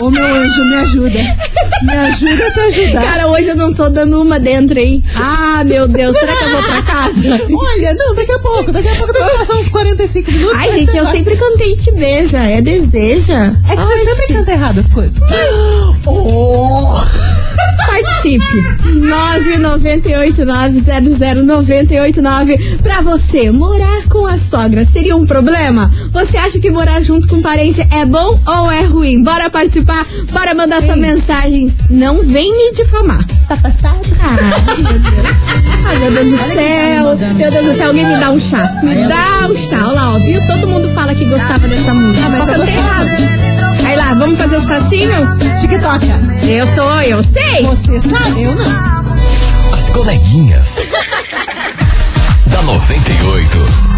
Ô 0.00 0.10
meu 0.10 0.24
anjo, 0.24 0.64
me 0.64 0.74
ajuda. 0.76 1.18
Me 1.82 1.92
ajuda 1.92 2.46
a 2.46 2.50
te 2.50 2.60
ajudar. 2.60 3.02
Cara, 3.02 3.28
hoje 3.28 3.48
eu 3.48 3.56
não 3.56 3.72
tô 3.74 3.88
dando 3.88 4.20
uma 4.20 4.40
dentro 4.40 4.78
aí. 4.78 5.02
Ah, 5.14 5.62
meu 5.64 5.86
Deus, 5.86 6.16
será 6.16 6.34
que 6.34 6.44
eu 6.44 6.50
vou 6.50 6.62
pra 6.62 6.82
casa? 6.82 7.40
Olha, 7.50 7.94
não, 7.94 8.14
daqui 8.14 8.32
a 8.32 8.38
pouco, 8.38 8.72
daqui 8.72 8.88
a 8.88 8.96
pouco 8.96 9.12
deixa 9.12 9.30
passar 9.30 9.54
uns 9.56 9.68
45 9.68 10.32
minutos. 10.32 10.58
Ai, 10.58 10.72
gente, 10.72 10.96
eu 10.96 11.04
vai. 11.04 11.16
sempre 11.16 11.36
cantei 11.36 11.76
te 11.76 11.92
beija. 11.92 12.38
É 12.38 12.62
deseja. 12.62 13.54
É 13.70 13.76
que 13.76 13.82
você 13.82 14.04
sempre 14.14 14.34
canta 14.34 14.52
errado 14.52 14.78
as 14.80 14.88
coisas. 14.88 15.16
Oh. 16.08 17.35
Participe. 17.76 18.62
998900989 20.84 22.80
pra 22.82 23.00
você 23.02 23.50
morar 23.50 24.04
com 24.08 24.26
a 24.26 24.38
sogra 24.38 24.84
seria 24.84 25.16
um 25.16 25.26
problema? 25.26 25.90
Você 26.10 26.36
acha 26.36 26.58
que 26.58 26.70
morar 26.70 27.00
junto 27.00 27.28
com 27.28 27.40
parente 27.42 27.86
é 27.90 28.04
bom 28.04 28.38
ou 28.46 28.70
é 28.70 28.82
ruim? 28.84 29.22
Bora 29.22 29.48
participar, 29.50 30.06
bora 30.32 30.54
mandar 30.54 30.82
sua 30.82 30.96
mensagem. 30.96 31.74
Não 31.90 32.22
vem 32.22 32.50
me 32.56 32.72
difamar. 32.72 33.24
Tá 33.48 33.56
passado? 33.56 34.00
Ai, 34.20 34.36
meu 34.78 34.92
Deus. 34.98 35.36
Ai, 35.86 35.98
meu 35.98 36.10
Deus 36.10 36.30
do 36.30 36.38
céu. 36.38 37.16
Meu 37.34 37.50
Deus 37.50 37.64
do 37.66 37.74
céu, 37.74 37.86
alguém 37.88 38.04
me 38.06 38.16
dá 38.16 38.30
um 38.30 38.40
chá. 38.40 38.80
Me 38.82 38.94
dá 39.06 39.48
um 39.48 39.56
chá. 39.56 39.86
Olha 39.86 39.92
lá, 39.92 40.14
ó, 40.14 40.18
viu? 40.18 40.44
Todo 40.46 40.66
mundo 40.66 40.88
fala 40.90 41.14
que 41.14 41.24
gostava 41.24 41.66
dessa 41.68 41.94
música. 41.94 42.26
Ah, 42.26 42.30
mas 42.30 42.44
Só 42.44 42.50
eu 42.50 42.58
gostava. 42.58 43.65
Lá, 44.06 44.14
vamos 44.14 44.38
fazer 44.38 44.56
os 44.56 44.64
passinhos? 44.64 45.28
TikTok. 45.60 46.06
Eu 46.48 46.74
tô, 46.74 47.00
eu 47.00 47.22
sei. 47.22 47.62
Você 47.64 48.00
sabe? 48.00 48.42
Eu 48.42 48.54
não. 48.54 49.74
As 49.74 49.90
coleguinhas. 49.90 50.78
da 52.46 52.62
98. 52.62 53.58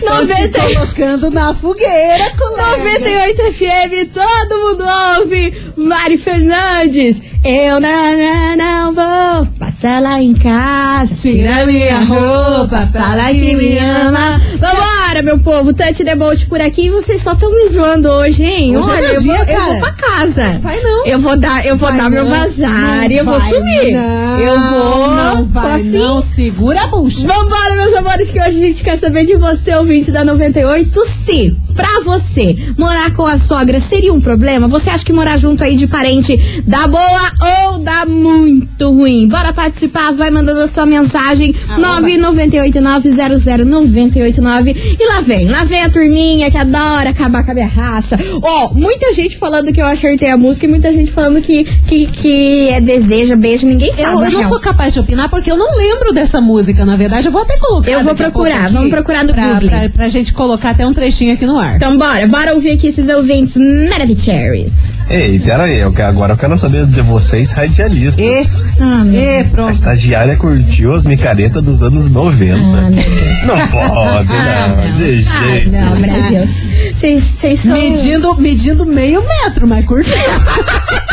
Tô 0.00 0.26
te 0.26 0.32
90 0.34 0.60
colocando 0.60 1.30
na 1.30 1.54
fogueira, 1.54 2.30
colega. 2.36 2.78
98 2.78 3.52
FM, 3.52 4.10
todo 4.12 4.58
mundo 4.58 4.84
ouve. 5.18 5.72
Mari 5.76 6.18
Fernandes, 6.18 7.22
eu 7.44 7.80
não, 7.80 8.16
não, 8.16 8.56
não 8.56 8.92
vou 8.92 9.46
passar 9.80 10.02
lá 10.02 10.20
em 10.20 10.34
casa. 10.34 11.14
Tira 11.14 11.64
minha 11.64 12.00
roupa, 12.00 12.86
fala 12.92 13.32
que 13.32 13.54
me 13.54 13.78
ama. 13.78 14.38
Vambora, 14.58 15.22
meu 15.22 15.38
povo, 15.38 15.72
Tante 15.72 16.04
Debolt 16.04 16.46
por 16.48 16.60
aqui. 16.60 16.88
e 16.88 16.90
Vocês 16.90 17.22
só 17.22 17.32
estão 17.32 17.50
me 17.50 17.66
zoando 17.66 18.10
hoje, 18.10 18.44
hein? 18.44 18.76
Hoje 18.76 18.90
é 18.90 18.92
Olha, 18.92 19.00
meu 19.00 19.14
eu, 19.14 19.20
dia, 19.22 19.44
vou, 19.44 19.54
eu 19.54 19.62
vou 19.62 19.80
pra 19.80 19.92
casa. 19.92 20.58
Vai 20.60 20.80
não. 20.80 21.06
Eu 21.06 21.18
vou 21.18 21.36
dar, 21.36 21.64
eu 21.64 21.76
vou 21.76 21.88
Vai 21.88 21.98
dar 21.98 22.10
meu 22.10 22.24
não, 22.24 22.30
vazar 22.30 23.10
e 23.10 23.16
eu 23.16 23.24
vou 23.24 23.40
sumir. 23.40 23.92
Não, 23.92 24.40
eu 24.40 24.60
vou. 24.60 25.10
Não 25.14 25.44
vai, 25.46 25.82
não. 25.82 26.20
Segura 26.20 26.82
a 26.82 26.86
bucha. 26.88 27.26
Vambora, 27.26 27.74
meus 27.76 27.94
amores, 27.94 28.30
que 28.30 28.38
hoje 28.38 28.56
a 28.56 28.68
gente 28.68 28.84
quer 28.84 28.98
saber 28.98 29.24
de 29.24 29.36
você, 29.36 29.74
ouvinte 29.74 30.10
da 30.10 30.22
98, 30.24 31.06
se 31.06 31.56
pra 31.74 32.00
você 32.04 32.54
morar 32.76 33.14
com 33.14 33.26
a 33.26 33.38
sogra 33.38 33.80
seria 33.80 34.12
um 34.12 34.20
problema. 34.20 34.68
Você 34.68 34.90
acha 34.90 35.04
que 35.04 35.12
morar 35.12 35.36
junto 35.36 35.64
aí 35.64 35.74
de 35.76 35.86
parente 35.86 36.62
dá 36.66 36.86
boa 36.86 37.32
ou 37.40 37.78
dá 37.78 38.04
muito 38.06 38.90
ruim? 38.90 39.28
Bora 39.28 39.52
participar, 39.52 40.12
vai 40.12 40.30
mandando 40.30 40.60
a 40.60 40.68
sua 40.68 40.86
mensagem 40.86 41.54
998900989 41.78 44.76
e 44.98 45.08
lá 45.08 45.20
vem, 45.20 45.48
lá 45.48 45.64
vem 45.64 45.82
a 45.82 45.90
turminha 45.90 46.50
que 46.50 46.56
adora 46.56 47.10
acabar 47.10 47.44
com 47.44 47.50
a 47.50 47.54
minha 47.54 47.68
raça. 47.68 48.16
Ó, 48.42 48.72
muita 48.74 49.12
gente 49.12 49.36
falando 49.36 49.72
que 49.72 49.80
eu 49.80 49.86
acertei 49.86 50.30
a 50.30 50.36
música 50.36 50.66
e 50.66 50.68
muita 50.68 50.92
gente 50.92 51.10
falando 51.10 51.40
que, 51.40 51.64
que, 51.64 52.06
que 52.06 52.68
é 52.68 52.80
deseja, 52.80 53.36
beijo, 53.36 53.66
ninguém 53.66 53.92
sabe. 53.92 54.04
Eu, 54.04 54.24
eu 54.24 54.30
não 54.30 54.38
real. 54.38 54.50
sou 54.50 54.60
capaz 54.60 54.94
de 54.94 55.00
opinar 55.00 55.28
porque 55.28 55.50
eu 55.50 55.56
não 55.56 55.76
lembro 55.76 56.12
dessa 56.12 56.40
música, 56.40 56.84
na 56.84 56.96
verdade. 56.96 57.28
Eu 57.28 57.32
vou 57.32 57.42
até 57.42 57.56
colocar. 57.58 57.90
Eu 57.90 58.02
vou 58.02 58.14
procurar, 58.14 58.70
vamos 58.70 58.90
procurar 58.90 59.24
no 59.24 59.32
pra, 59.32 59.54
Google. 59.54 59.68
Pra, 59.68 59.88
pra 59.90 60.08
gente 60.08 60.32
colocar 60.32 60.70
até 60.70 60.86
um 60.86 60.92
trechinho 60.92 61.34
aqui 61.34 61.46
no 61.46 61.58
ar. 61.60 61.76
Então 61.76 61.96
bora, 61.96 62.26
bora 62.26 62.54
ouvir 62.54 62.72
aqui 62.72 62.88
esses 62.88 63.08
ouvintes 63.08 63.56
Maravicheries. 63.88 64.72
Ei, 65.08 65.40
peraí, 65.40 65.78
eu, 65.78 65.92
que- 65.92 66.02
agora 66.02 66.34
eu 66.34 66.36
quero 66.36 66.56
saber 66.56 66.86
de 66.86 67.02
vocês 67.02 67.50
radialistas. 67.52 68.24
E, 68.54 68.60
Ah, 68.80 69.04
e 69.10 69.40
A 69.40 69.44
pronto. 69.44 69.72
estagiária 69.72 70.36
curtiu 70.36 70.94
as 70.94 71.04
micaretas 71.04 71.62
dos 71.64 71.82
anos 71.82 72.08
90. 72.08 72.60
Ah. 72.60 73.46
Não 73.46 73.68
pode, 73.68 74.28
não, 74.28 74.98
de 74.98 75.26
Ah, 75.28 75.46
jeito. 75.48 75.70
não, 75.72 76.00
Brasil. 76.00 76.48
Vocês 76.94 77.60
são. 77.60 77.72
Medindo, 77.72 78.40
medindo 78.40 78.86
meio 78.86 79.22
metro, 79.26 79.66
mas 79.66 79.84
curte. 79.84 80.10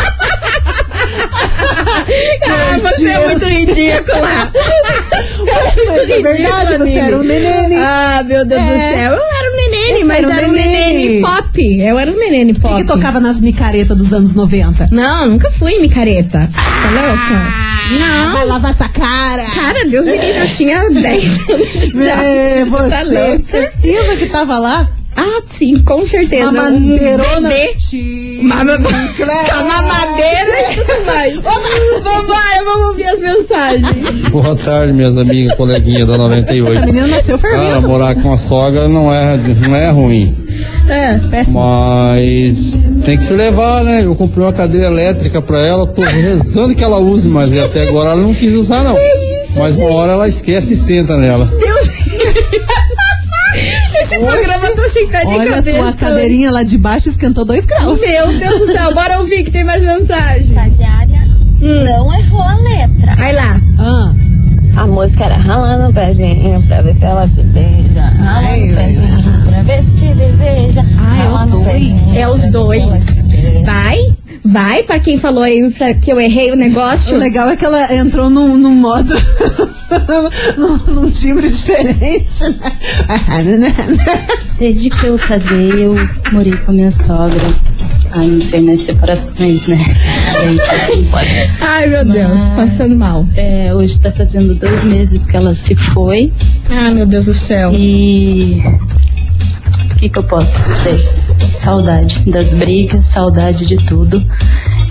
Ah, 2.48 2.77
você 2.80 3.08
é 3.08 3.25
muito 3.27 3.46
ridícula. 3.46 4.51
Mas 5.88 6.10
é 6.10 6.22
verdade, 6.22 6.77
você 6.77 6.94
era 6.94 7.18
um 7.18 7.24
neném. 7.24 7.77
Ah, 7.80 8.24
meu 8.25 8.46
Deus 8.46 8.62
do 8.62 8.70
É. 8.70 8.94
céu. 8.94 9.13
Eu 9.13 9.20
era 9.20 9.51
um 9.51 9.56
nenene, 9.56 10.04
mas 10.04 10.18
era 10.20 10.27
um 10.27 10.32
era 10.38 10.48
um 10.48 10.51
nenene. 10.51 10.96
nenene 10.98 11.22
pop. 11.22 11.80
Eu 11.82 12.00
era 12.00 12.12
um 12.12 12.18
nenene 12.18 12.54
pop. 12.54 12.75
que 12.75 12.88
tocava 12.88 13.20
nas 13.20 13.39
micaretas 13.42 13.98
dos 13.98 14.13
anos 14.13 14.34
90? 14.34 14.88
Não, 14.92 15.30
nunca 15.30 15.50
fui 15.51 15.80
micareta. 15.80 16.50
Tá 16.54 16.89
louca? 16.89 17.68
Não. 18.00 18.34
Vai 18.34 18.46
lavar 18.46 18.72
essa 18.72 18.89
cara. 18.89 19.46
Cara, 19.46 19.86
Deus 19.86 20.06
me 20.06 20.18
livre, 20.18 20.39
eu 20.39 20.50
tinha 20.50 20.89
10 20.89 21.38
anos 21.50 21.72
de 21.80 21.89
idade. 21.89 22.25
É, 22.25 22.66
Você 22.66 22.89
tá 22.89 23.06
certeza 23.44 24.16
que 24.18 24.25
tava 24.27 24.58
lá? 24.58 24.89
Ah, 25.19 25.41
sim, 25.47 25.79
com 25.79 26.05
certeza. 26.05 26.51
Uma 26.51 26.69
Um 26.69 26.79
bandeirona. 26.79 27.50
bebê. 27.50 27.75
Uma, 28.39 28.57
com 28.77 29.53
a 29.53 29.63
mamadeira 29.63 30.71
e 30.71 30.75
tudo 30.77 31.05
mais. 31.07 31.33
Vambora, 31.36 32.63
vamos 32.63 32.88
ouvir 32.89 33.05
as 33.05 33.19
mensagens. 33.19 34.21
Boa 34.29 34.55
tarde, 34.55 34.93
minhas 34.93 35.17
amigas, 35.17 35.55
coleguinha 35.55 36.05
da 36.05 36.13
Essa 36.13 36.21
98. 36.24 36.86
menina 36.86 37.07
nasceu 37.07 37.39
Cara, 37.39 37.57
fervendo. 37.63 37.88
morar 37.88 38.15
com 38.21 38.31
a 38.31 38.38
sogra 38.38 38.88
não 38.88 39.12
é, 39.12 39.38
não 39.67 39.75
é 39.75 39.89
ruim. 39.89 40.38
É. 40.88 41.17
Péssimo. 41.31 41.59
Mas 41.59 42.77
tem 43.03 43.17
que 43.17 43.24
se 43.24 43.33
levar, 43.33 43.83
né? 43.83 44.05
Eu 44.05 44.15
comprei 44.15 44.43
uma 44.45 44.53
cadeira 44.53 44.86
elétrica 44.88 45.41
pra 45.41 45.59
ela, 45.59 45.88
tô 45.88 46.03
rezando 46.03 46.75
que 46.75 46.83
ela 46.83 47.00
use, 47.00 47.27
mas 47.27 47.51
até 47.57 47.88
agora 47.88 48.12
ela 48.12 48.21
não 48.21 48.36
quis 48.36 48.53
usar, 48.53 48.83
não. 48.83 48.95
Mas 49.57 49.79
uma 49.79 49.89
hora 49.93 50.12
ela 50.13 50.27
esquece 50.27 50.74
e 50.74 50.77
senta 50.77 51.17
nela. 51.17 51.51
Esse 54.17 54.25
programa 54.47 54.75
tá 54.75 54.89
sem 54.89 55.07
pé 55.09 55.19
de 55.25 55.27
Olha, 55.27 55.51
cabeça. 55.53 55.77
tua 55.79 55.93
cadeirinha 55.93 56.51
lá 56.51 56.63
de 56.63 56.77
baixo 56.77 57.09
esquentou 57.09 57.45
dois 57.45 57.65
graus. 57.65 58.00
Meu 58.00 58.27
Deus 58.39 58.59
do 58.59 58.65
céu, 58.71 58.93
bora 58.93 59.19
ouvir 59.19 59.43
que 59.43 59.51
tem 59.51 59.63
mais 59.63 59.81
mensagem. 59.83 60.41
estagiária 60.41 61.21
não 61.59 62.13
errou 62.13 62.41
a 62.41 62.55
letra. 62.55 63.15
Vai 63.17 63.33
lá. 63.33 63.59
Ah, 63.79 64.13
A 64.75 64.86
música 64.88 65.25
era 65.25 65.38
ralando 65.38 65.89
o 65.89 65.93
pezinho 65.93 66.62
pra 66.67 66.81
ver 66.83 66.93
se 66.93 67.03
ela 67.03 67.27
te 67.27 67.41
beija. 67.43 68.01
Ralando 68.01 68.71
o 68.71 68.75
pezinho 68.75 69.43
pra 69.50 69.62
ver 69.63 69.81
se 69.83 69.91
te 69.97 70.13
deseja. 70.13 70.83
Ah, 71.00 71.24
é 71.24 71.29
os 71.29 71.43
o 71.45 71.47
dois? 71.50 72.15
É 72.17 72.27
os 72.27 72.47
dois. 72.51 73.17
Vai, 73.65 73.97
vai 74.45 74.83
pra 74.83 75.00
quem 75.00 75.17
falou 75.17 75.41
aí 75.43 75.67
pra 75.71 75.93
que 75.95 76.12
eu 76.12 76.19
errei 76.19 76.51
o 76.51 76.53
o 76.53 76.57
negócio. 76.57 77.17
legal 77.17 77.50
é 77.50 77.55
que 77.55 77.65
ela 77.65 77.93
entrou 77.95 78.29
num, 78.29 78.55
num 78.55 78.75
modo. 78.75 79.13
num, 80.58 80.77
num 80.94 81.12
timbre 81.12 81.50
diferente, 81.50 82.44
né? 83.58 84.27
Desde 84.60 84.89
que 84.89 85.06
eu 85.06 85.17
casei, 85.17 85.86
eu 85.86 85.96
morei 86.32 86.56
com 86.58 86.72
a 86.72 86.74
minha 86.74 86.91
sogra. 86.91 87.41
A 88.12 88.20
não 88.20 88.41
ser 88.41 88.62
nas 88.62 88.82
separações, 88.82 89.65
né? 89.67 89.77
Ai, 91.62 91.88
meu 91.88 92.06
Deus, 92.06 92.39
passando 92.56 92.96
mal. 92.96 93.27
É, 93.36 93.74
hoje 93.74 94.00
tá 94.00 94.12
fazendo 94.12 94.56
dois 94.56 94.84
meses 94.86 95.25
que 95.25 95.36
ela 95.36 95.53
se 95.53 95.75
foi. 95.75 96.32
Ai, 96.70 96.94
meu 96.94 97.06
Deus 97.06 97.25
do 97.25 97.34
céu. 97.34 97.72
E. 97.74 98.62
O 99.91 99.96
que, 99.98 100.10
que 100.10 100.20
eu 100.20 100.24
posso 100.24 100.58
dizer? 100.62 101.58
Saudade 101.58 102.24
das 102.29 102.53
brigas, 102.53 103.06
saudade 103.06 103.65
de 103.65 103.75
tudo. 103.86 104.24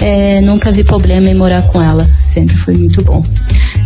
É, 0.00 0.41
nunca 0.41 0.73
vi 0.73 0.85
problema 0.85 1.29
em 1.29 1.35
morar 1.35 1.62
com 1.69 1.81
ela. 1.81 2.05
Sempre 2.19 2.57
foi 2.57 2.75
muito 2.75 3.03
bom. 3.03 3.25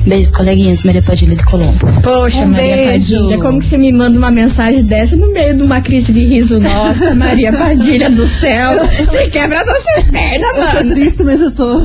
Beijos, 0.06 0.32
coleguinhas. 0.32 0.82
Maria 0.82 1.02
Padilha 1.02 1.36
de 1.36 1.44
Colombo. 1.44 1.86
Poxa, 2.02 2.38
Um 2.42 2.48
Maria 2.48 2.76
beijo. 2.76 3.16
Padilha, 3.20 3.38
como 3.38 3.60
que 3.60 3.66
você 3.66 3.76
me 3.78 3.92
manda 3.92 4.18
uma 4.18 4.30
mensagem 4.30 4.82
dessa 4.84 5.14
no 5.16 5.30
meio 5.32 5.54
de 5.56 5.62
uma 5.62 5.80
crise 5.80 6.12
de 6.12 6.24
riso? 6.24 6.58
Nossa, 6.58 7.14
Maria 7.16 7.52
Padilha 7.52 8.10
do 8.10 8.26
céu. 8.26 8.72
Você 9.06 9.28
quebra 9.28 9.64
nossas 9.64 10.04
pernas, 10.10 10.48
Eu 10.48 10.54
tô 10.54 10.74
mano. 10.74 10.94
triste, 10.94 11.22
mas 11.22 11.40
eu 11.40 11.50
tô. 11.52 11.82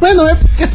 mas 0.00 0.16
não 0.16 0.28
é 0.28 0.34
porque. 0.36 0.68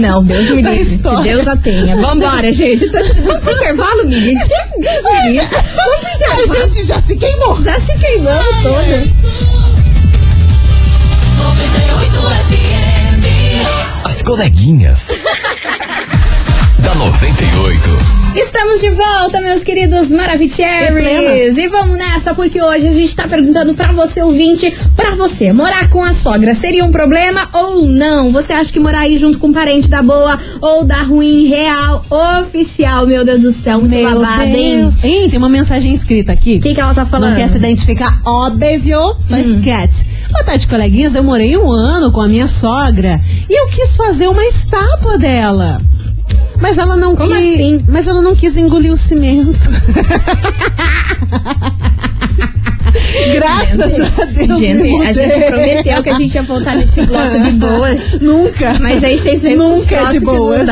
Não, 0.00 0.22
Deus 0.24 0.50
me 0.50 0.62
livre. 0.62 0.98
Que. 0.98 1.22
Deus 1.22 1.46
a 1.46 1.56
tenha. 1.56 1.96
Vambora, 1.96 2.52
gente. 2.52 2.90
Tá- 2.90 3.00
Vamos 3.24 3.42
pro 3.42 3.52
intervalo, 3.52 4.04
Miguel. 4.06 4.34
Deus 4.78 5.04
me 5.04 5.30
livre. 5.32 5.48
Vamos 5.76 6.00
pro 6.46 6.62
A 6.62 6.66
gente 6.66 6.82
já 6.86 7.00
se 7.00 7.16
queimou. 7.16 7.62
Já 7.62 7.78
se 7.80 7.96
queimando 7.98 8.44
toda. 8.62 9.02
As 14.06 14.22
coleguinhas. 14.22 15.10
da 16.86 16.94
98. 16.94 17.90
Estamos 18.36 18.80
de 18.80 18.90
volta, 18.90 19.40
meus 19.40 19.64
queridos 19.64 20.08
Maravicheries. 20.08 21.58
E 21.58 21.66
vamos 21.66 21.98
nessa, 21.98 22.32
porque 22.32 22.62
hoje 22.62 22.86
a 22.86 22.92
gente 22.92 23.16
tá 23.16 23.26
perguntando 23.26 23.74
pra 23.74 23.90
você, 23.90 24.22
ouvinte, 24.22 24.72
pra 24.94 25.16
você, 25.16 25.52
morar 25.52 25.90
com 25.90 26.04
a 26.04 26.14
sogra 26.14 26.54
seria 26.54 26.84
um 26.84 26.92
problema 26.92 27.48
ou 27.52 27.86
não? 27.86 28.30
Você 28.30 28.52
acha 28.52 28.72
que 28.72 28.78
morar 28.78 29.00
aí 29.00 29.18
junto 29.18 29.40
com 29.40 29.48
um 29.48 29.52
parente 29.52 29.88
dá 29.88 30.00
boa 30.00 30.38
ou 30.60 30.84
dá 30.84 31.02
ruim 31.02 31.48
real, 31.48 32.04
oficial? 32.38 33.04
Meu 33.04 33.24
Deus 33.24 33.40
do 33.40 33.50
céu, 33.50 33.80
muito 33.80 33.92
Meu 33.92 34.20
babado, 34.20 34.44
hein? 34.44 34.82
Deus. 34.82 35.02
Hein, 35.02 35.28
tem 35.28 35.38
uma 35.40 35.48
mensagem 35.48 35.92
escrita 35.92 36.30
aqui. 36.30 36.58
O 36.58 36.60
que, 36.60 36.72
que 36.72 36.80
ela 36.80 36.94
tá 36.94 37.04
falando? 37.04 37.30
Não 37.30 37.36
quer 37.36 37.48
se 37.48 37.56
identificar? 37.56 38.20
Óbvio, 38.24 39.16
só 39.18 39.36
esquece. 39.36 40.06
Boa 40.30 40.44
tarde, 40.44 40.68
coleguinhas. 40.68 41.16
Eu 41.16 41.24
morei 41.24 41.56
um 41.56 41.72
ano 41.72 42.12
com 42.12 42.20
a 42.20 42.28
minha 42.28 42.46
sogra 42.46 43.20
e 43.50 43.60
eu 43.60 43.66
quis 43.70 43.96
fazer 43.96 44.28
uma 44.28 44.44
estátua 44.44 45.18
dela. 45.18 45.80
Mas 46.60 46.78
ela 46.78 46.96
não 46.96 47.14
Como 47.14 47.30
quis. 47.30 47.54
assim? 47.54 47.84
Mas 47.88 48.06
ela 48.06 48.22
não 48.22 48.34
quis 48.34 48.56
engolir 48.56 48.92
o 48.92 48.96
cimento. 48.96 49.58
Graças 53.34 54.00
a 54.00 54.24
Deus. 54.24 54.58
Gente, 54.58 55.06
a 55.06 55.12
gente 55.12 55.44
prometeu 55.46 56.02
que 56.02 56.10
a 56.10 56.14
gente 56.18 56.34
ia 56.34 56.42
voltar 56.42 56.76
nesse 56.76 57.04
bloco 57.06 57.38
de 57.38 57.50
boas. 57.52 58.12
Nunca. 58.20 58.76
Mas 58.80 59.02
aí 59.04 59.18
vocês 59.18 59.42
veem 59.42 59.56
com 59.56 59.68
Nunca 59.70 59.96
troço 59.96 60.12
de 60.12 60.20
boas. 60.20 60.68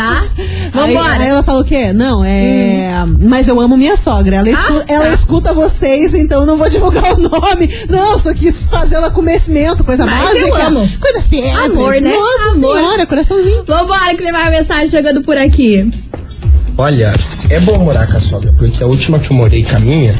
Vambora. 0.73 1.23
aí 1.23 1.29
ela 1.29 1.43
falou 1.43 1.63
o 1.63 1.65
quê? 1.65 1.93
Não, 1.93 2.25
é. 2.25 2.91
Mas 3.21 3.49
eu 3.49 3.61
amo 3.61 3.77
minha 3.77 3.97
sogra. 3.97 4.37
Ela, 4.37 4.51
escu- 4.51 4.79
Ah, 4.81 4.85
ela 4.89 5.05
tá. 5.07 5.15
escuta 5.15 5.53
vocês, 5.53 6.15
então 6.15 6.41
eu 6.41 6.47
não 6.47 6.57
vou 6.57 6.69
divulgar 6.69 7.13
o 7.15 7.19
nome. 7.19 7.69
Não, 7.89 8.19
só 8.19 8.33
quis 8.35 8.63
fazer 8.65 8.97
ela 8.97 9.11
comer 9.11 9.39
cimento, 9.41 9.85
coisa 9.85 10.05
Mas 10.07 10.25
básica. 10.25 10.47
eu 10.47 10.55
amo. 10.55 10.89
Coisa 11.01 11.21
simples. 11.21 11.55
Amor, 11.57 11.95
né? 12.01 12.13
Nossa 12.15 12.57
Amor. 12.59 12.77
senhora, 12.77 13.07
coraçãozinho. 13.07 13.65
Vambora, 13.67 14.15
que 14.15 14.23
tem 14.23 14.33
mais 14.33 14.51
mensagem 14.51 14.89
chegando 14.89 15.23
por 15.23 15.37
aqui. 15.37 15.91
Olha, 16.77 17.13
é 17.51 17.61
bom 17.61 17.79
morar 17.79 18.07
com 18.09 18.17
a 18.17 18.21
sogra, 18.21 18.53
porque 18.59 18.83
a 18.83 18.87
última 18.87 19.19
que 19.21 19.31
eu 19.31 19.37
morei 19.37 19.63
com 19.63 19.77
a 19.77 19.79
minha, 19.79 20.13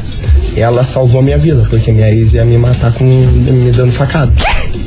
ela 0.61 0.83
salvou 0.83 1.19
a 1.19 1.23
minha 1.23 1.37
vida, 1.37 1.65
porque 1.69 1.91
minha 1.91 2.09
ex 2.11 2.33
ia 2.33 2.45
me 2.45 2.57
matar 2.57 2.91
com 2.93 3.03
me 3.03 3.71
dando 3.71 3.91
facada. 3.91 4.31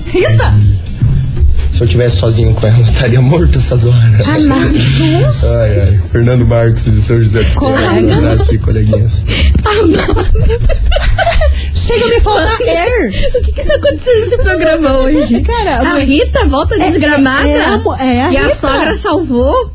Rita! 0.06 0.54
Se 1.72 1.84
eu 1.84 1.86
tivesse 1.86 2.16
sozinho 2.16 2.52
com 2.54 2.66
ela, 2.66 2.76
eu 2.76 2.82
estaria 2.84 3.20
morto 3.20 3.56
essas 3.58 3.84
horas. 3.84 4.26
Ah, 4.26 4.38
mas 4.48 5.44
Ai, 5.44 5.80
ai. 5.82 6.00
Fernando 6.10 6.44
Marcos 6.44 6.84
de 6.86 7.00
São 7.00 7.22
José. 7.22 7.44
Colega. 7.54 7.92
Um 7.92 8.18
abraço 8.18 8.50
aí, 8.50 8.58
coleguinhas. 8.58 9.22
Chega 11.74 12.04
a 12.04 12.08
me 12.08 12.20
faltar 12.20 12.60
air. 12.62 13.30
O 13.36 13.42
que, 13.42 13.52
que 13.52 13.64
tá 13.64 13.74
acontecendo 13.76 14.20
nesse 14.20 14.38
programa 14.38 14.92
hoje? 14.98 15.40
Cara, 15.42 15.80
a 15.80 15.84
mas- 15.84 16.08
Rita 16.08 16.44
volta 16.46 16.74
É- 16.74 16.78
desgramada. 16.90 17.48
é 17.48 17.64
a 17.64 17.78
mo- 17.78 17.94
é 17.94 18.22
a 18.22 18.32
e 18.32 18.36
a 18.36 18.42
Rita. 18.42 18.54
sogra 18.54 18.96
salvou. 18.96 19.70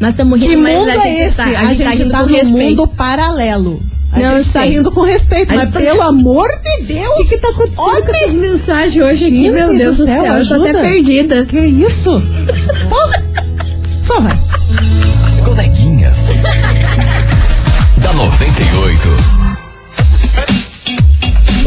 Nós 0.00 0.10
estamos 0.10 0.40
rindo, 0.40 0.50
Que 0.52 0.56
mas 0.58 0.74
mundo 0.78 0.90
a 0.90 0.92
gente 0.94 1.06
é 1.06 1.26
esse? 1.26 1.36
tá, 1.36 1.44
a 1.44 1.74
gente, 1.74 1.98
rindo 1.98 2.10
tá 2.12 2.18
com 2.20 2.26
no 2.26 2.32
respeito. 2.36 2.56
mundo 2.82 2.88
paralelo. 2.88 3.82
A 4.10 4.18
Não 4.20 4.38
gente 4.38 4.52
tá 4.52 4.60
sei. 4.62 4.70
rindo 4.70 4.90
com 4.90 5.02
respeito, 5.02 5.52
A 5.52 5.56
mas 5.56 5.64
gente 5.72 5.78
pelo 5.84 6.02
amor 6.02 6.48
de 6.62 6.86
Deus! 6.86 7.10
O 7.10 7.16
que, 7.18 7.24
que 7.24 7.38
tá 7.38 7.48
acontecendo 7.48 7.76
com 7.76 7.82
Olha 7.82 8.16
essas 8.16 8.34
mensagens 8.34 9.04
hoje 9.04 9.24
aqui, 9.26 9.36
Gente 9.36 9.50
meu 9.50 9.76
Deus 9.76 9.96
do 9.98 10.04
céu, 10.06 10.22
céu? 10.22 10.34
Eu 10.34 10.48
tô 10.48 10.54
até 10.54 10.72
perdida. 10.80 11.44
Que 11.44 11.58
isso? 11.58 12.22
Só 14.02 14.20
vai. 14.20 14.38
As 15.26 15.40
coleguinhas. 15.42 16.28
da 17.98 18.12
98. 18.14 19.37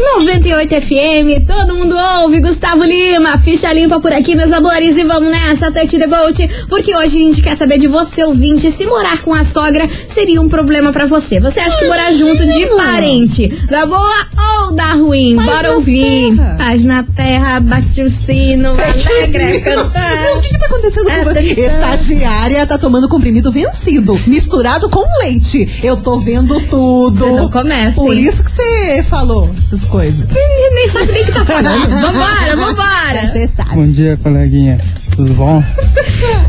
98 0.02 0.80
FM, 0.80 1.46
todo 1.46 1.76
mundo 1.76 1.94
ouve, 2.22 2.40
Gustavo 2.40 2.82
Lima, 2.84 3.38
ficha 3.38 3.72
limpa 3.72 4.00
por 4.00 4.12
aqui, 4.12 4.34
meus 4.34 4.50
amores, 4.50 4.98
e 4.98 5.04
vamos 5.04 5.30
nessa, 5.30 5.70
Tati 5.70 5.96
Debolt, 5.96 6.40
porque 6.68 6.94
hoje 6.94 7.16
a 7.18 7.24
gente 7.26 7.40
quer 7.40 7.56
saber 7.56 7.78
de 7.78 7.86
você, 7.86 8.24
ouvinte, 8.24 8.68
se 8.70 8.84
morar 8.84 9.22
com 9.22 9.32
a 9.32 9.44
sogra 9.44 9.88
seria 10.08 10.40
um 10.40 10.48
problema 10.48 10.92
pra 10.92 11.06
você. 11.06 11.38
Você 11.38 11.60
acha 11.60 11.78
que 11.78 11.86
morar 11.86 12.12
junto 12.14 12.44
de 12.44 12.66
parente 12.66 13.48
dá 13.70 13.86
boa 13.86 14.26
ou 14.64 14.72
dá 14.72 14.92
ruim? 14.94 15.36
Bora 15.36 15.72
ouvir. 15.74 16.34
terra. 16.36 16.56
Paz 16.58 16.82
na 16.82 17.02
terra, 17.04 17.60
bate 17.60 18.02
o 18.02 18.10
sino, 18.10 18.70
alegre, 18.74 19.58
O 19.58 19.62
cantando. 19.62 20.40
que, 20.42 20.48
que 20.48 20.58
tá 20.58 20.66
acontecendo 20.66 21.10
com 21.10 21.24
você? 21.32 21.60
Estagiária 21.66 22.66
tá 22.66 22.76
tomando 22.76 23.08
comprimido 23.08 23.52
vencido, 23.52 24.20
misturado 24.26 24.88
com 24.90 25.04
leite. 25.20 25.78
Eu 25.82 25.96
tô 25.96 26.18
vendo 26.18 26.58
tudo. 26.68 27.16
Você 27.18 27.30
não 27.30 27.50
começa, 27.50 28.00
Por 28.00 28.16
isso 28.16 28.42
que 28.42 28.50
você 28.50 29.04
falou 29.08 29.48
coisas. 29.92 30.26
Nem, 30.28 30.74
nem 30.74 30.88
sabe 30.88 31.12
nem 31.12 31.22
o 31.22 31.26
que 31.26 31.32
tá 31.32 31.44
falando. 31.46 31.88
Vambora, 31.90 32.56
vambora. 32.56 33.28
Você 33.28 33.46
sabe. 33.46 33.74
Bom 33.74 33.86
dia, 33.86 34.16
coleguinha. 34.22 34.80
Tudo 35.14 35.34
bom? 35.34 35.62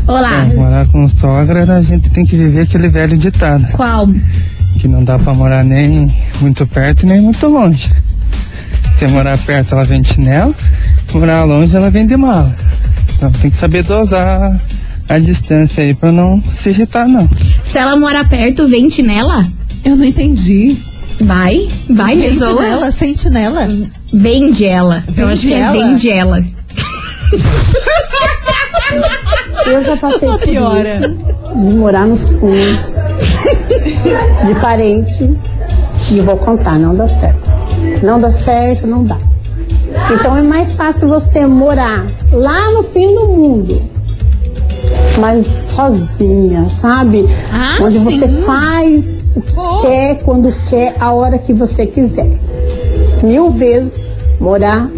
Olá. 0.08 0.46
Morar 0.56 0.86
com 0.88 1.06
sogra, 1.06 1.70
a 1.76 1.82
gente 1.82 2.08
tem 2.08 2.24
que 2.24 2.34
viver 2.34 2.62
aquele 2.62 2.88
velho 2.88 3.18
ditado. 3.18 3.66
Qual? 3.72 4.08
Que 4.78 4.88
não 4.88 5.04
dá 5.04 5.18
pra 5.18 5.34
morar 5.34 5.62
nem 5.62 6.12
muito 6.40 6.66
perto 6.66 7.06
nem 7.06 7.20
muito 7.20 7.46
longe. 7.46 7.92
Se 8.94 9.06
morar 9.06 9.36
perto, 9.36 9.74
ela 9.74 9.84
vem 9.84 10.00
de 10.00 10.14
chinelo. 10.14 10.54
Morar 11.12 11.44
longe, 11.44 11.76
ela 11.76 11.90
vem 11.90 12.06
de 12.06 12.16
mala. 12.16 12.56
Então 13.16 13.30
tem 13.30 13.50
que 13.50 13.56
saber 13.56 13.82
dosar 13.84 14.58
a 15.08 15.18
distância 15.18 15.84
aí 15.84 15.94
pra 15.94 16.10
não 16.10 16.42
se 16.54 16.70
irritar, 16.70 17.06
não. 17.06 17.28
Se 17.62 17.76
ela 17.76 17.94
mora 17.96 18.24
perto, 18.24 18.66
vente 18.66 19.02
nela? 19.02 19.44
Eu 19.84 19.96
não 19.96 20.04
entendi. 20.04 20.76
Vai, 21.20 21.68
vai, 21.90 22.16
Vende 22.16 22.38
pessoa. 22.38 22.62
nela, 22.62 22.90
sente 22.90 23.30
nela. 23.30 23.68
Vende 24.12 24.64
ela. 24.64 25.02
Eu 25.08 25.14
Vende 25.14 25.32
acho 25.32 25.42
que 25.46 25.54
é 25.54 25.58
ela? 25.60 25.72
vende 25.72 26.10
ela. 26.10 26.38
Eu 29.66 29.82
já 29.82 29.96
passei 29.96 30.28
Só 30.28 30.38
por 30.38 30.46
piora. 30.46 30.94
isso, 30.96 31.08
de 31.56 31.74
morar 31.74 32.06
nos 32.06 32.28
fundos, 32.30 32.94
de 34.46 34.54
parente, 34.60 35.36
e 36.10 36.18
eu 36.18 36.24
vou 36.24 36.36
contar, 36.36 36.78
não 36.78 36.94
dá 36.94 37.06
certo. 37.06 37.40
Não 38.02 38.20
dá 38.20 38.30
certo, 38.30 38.86
não 38.86 39.04
dá. 39.04 39.16
Então 40.12 40.36
é 40.36 40.42
mais 40.42 40.72
fácil 40.72 41.08
você 41.08 41.46
morar 41.46 42.06
lá 42.32 42.70
no 42.72 42.82
fim 42.82 43.14
do 43.14 43.26
mundo, 43.28 43.80
mas 45.18 45.46
sozinha, 45.46 46.68
sabe? 46.68 47.24
Ah, 47.50 47.76
Onde 47.80 47.98
sim. 47.98 48.04
você 48.04 48.28
faz. 48.44 49.23
Quer, 49.82 50.22
quando 50.22 50.54
quer, 50.68 50.94
a 50.98 51.12
hora 51.12 51.38
que 51.38 51.52
você 51.52 51.86
quiser. 51.86 52.38
Mil 53.22 53.50
vezes 53.50 54.04
morar 54.40 54.88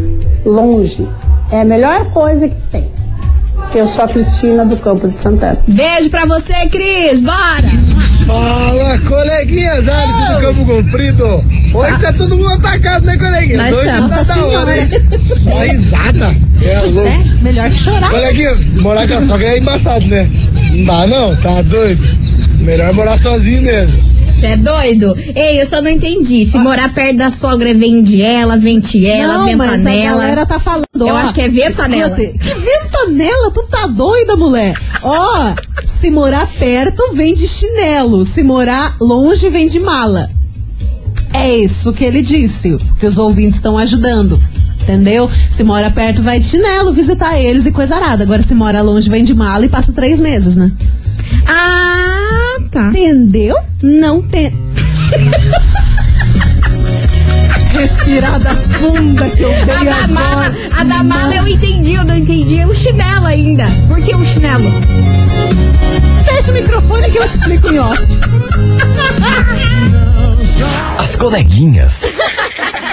longe. 0.44 1.06
É 1.50 1.60
a 1.60 1.64
melhor 1.64 2.06
coisa 2.12 2.48
que 2.48 2.60
tem. 2.70 2.88
Eu 3.74 3.86
sou 3.86 4.04
a 4.04 4.08
Cristina 4.08 4.64
do 4.64 4.76
Campo 4.76 5.06
de 5.08 5.14
Santana. 5.14 5.58
Beijo 5.66 6.08
pra 6.10 6.24
você, 6.24 6.54
Cris. 6.70 7.20
Bora. 7.20 7.70
Fala, 8.26 8.98
coleguinhas, 9.00 9.88
Alisson 9.88 10.34
do 10.34 10.40
Campo 10.40 10.66
Comprido. 10.66 11.44
Hoje 11.74 12.00
tá 12.00 12.12
todo 12.12 12.36
mundo 12.36 12.50
atacado, 12.54 13.06
né, 13.06 13.16
coleguinhas? 13.16 13.58
Nós 13.58 13.76
Hoje 13.76 13.88
estamos. 13.88 14.10
tá 14.10 14.16
Nossa 14.16 14.34
da 14.34 14.60
hora, 14.60 14.78
hein? 14.78 14.88
Só 15.44 15.58
risada. 15.58 16.36
É 16.62 16.80
louco. 16.80 17.08
É, 17.08 17.42
melhor 17.42 17.70
que 17.70 17.76
chorar. 17.76 18.10
Coleguinhas, 18.10 18.64
morar 18.76 19.06
com 19.08 19.14
a 19.14 19.22
sogra 19.22 19.46
é 19.46 19.58
embaçado, 19.58 20.06
né? 20.06 20.30
Não 20.72 20.84
dá 20.84 21.06
não, 21.06 21.36
tá 21.36 21.62
doido? 21.62 22.02
Melhor 22.60 22.92
morar 22.94 23.18
sozinho 23.18 23.62
mesmo. 23.62 24.15
Você 24.36 24.46
é 24.46 24.56
doido? 24.56 25.16
Ei, 25.34 25.60
eu 25.60 25.66
só 25.66 25.80
não 25.80 25.90
entendi. 25.90 26.44
Se 26.44 26.58
morar 26.58 26.92
perto 26.92 27.16
da 27.16 27.30
sogra, 27.30 27.72
vende 27.72 28.20
ela, 28.20 28.56
vende 28.56 29.06
ela, 29.06 29.38
não, 29.46 29.56
mas 29.56 29.82
ventanela. 29.82 30.08
a 30.08 30.12
galera 30.12 30.46
tá 30.46 30.58
falando. 30.58 30.84
Eu 30.94 31.06
ó, 31.06 31.16
acho 31.16 31.32
que 31.32 31.40
é 31.40 31.48
ventanela. 31.48 32.20
escute, 32.20 32.38
Que 32.38 32.54
ventanela? 32.54 33.50
Tu 33.50 33.62
tá 33.70 33.86
doida, 33.86 34.36
mulher? 34.36 34.78
Ó, 35.02 35.54
se 35.86 36.10
morar 36.10 36.46
perto, 36.58 37.14
vem 37.14 37.32
de 37.34 37.48
chinelo. 37.48 38.26
Se 38.26 38.42
morar 38.42 38.96
longe, 39.00 39.48
vem 39.48 39.66
de 39.66 39.80
mala. 39.80 40.28
É 41.32 41.56
isso 41.56 41.92
que 41.94 42.04
ele 42.04 42.20
disse. 42.20 42.76
Que 43.00 43.06
os 43.06 43.16
ouvintes 43.18 43.56
estão 43.56 43.78
ajudando. 43.78 44.38
Entendeu? 44.82 45.28
Se 45.50 45.64
mora 45.64 45.90
perto, 45.90 46.22
vai 46.22 46.38
de 46.38 46.46
chinelo 46.46 46.92
visitar 46.92 47.38
eles 47.40 47.64
e 47.66 47.72
coisa 47.72 47.96
arada. 47.96 48.22
Agora, 48.22 48.42
se 48.42 48.54
mora 48.54 48.82
longe, 48.82 49.08
vem 49.10 49.24
de 49.24 49.34
mala 49.34 49.64
e 49.64 49.68
passa 49.68 49.92
três 49.92 50.20
meses, 50.20 50.54
né? 50.56 50.70
Ah, 51.48 52.15
tá. 52.76 52.88
Entendeu? 52.90 53.56
Não 53.82 54.20
tem. 54.22 54.52
Respirada 57.72 58.54
funda 58.56 59.28
que 59.30 59.42
eu 59.42 59.50
dei 59.50 59.74
A 59.74 59.84
da 59.84 60.08
mala, 60.08 60.54
a 60.78 60.84
da 60.84 61.02
mala 61.02 61.34
eu 61.34 61.48
entendi, 61.48 61.94
eu 61.94 62.04
não 62.04 62.16
entendi 62.16 62.64
o 62.64 62.74
chinelo 62.74 63.26
ainda. 63.26 63.64
Por 63.88 64.00
que 64.02 64.14
o 64.14 64.24
chinelo? 64.24 64.70
Fecha 66.24 66.50
o 66.50 66.54
microfone 66.54 67.10
que 67.10 67.18
eu 67.18 67.28
te 67.28 67.34
explico 67.34 67.72
em 67.72 67.78
off. 67.78 68.02
As 70.98 71.16
coleguinhas. 71.16 72.04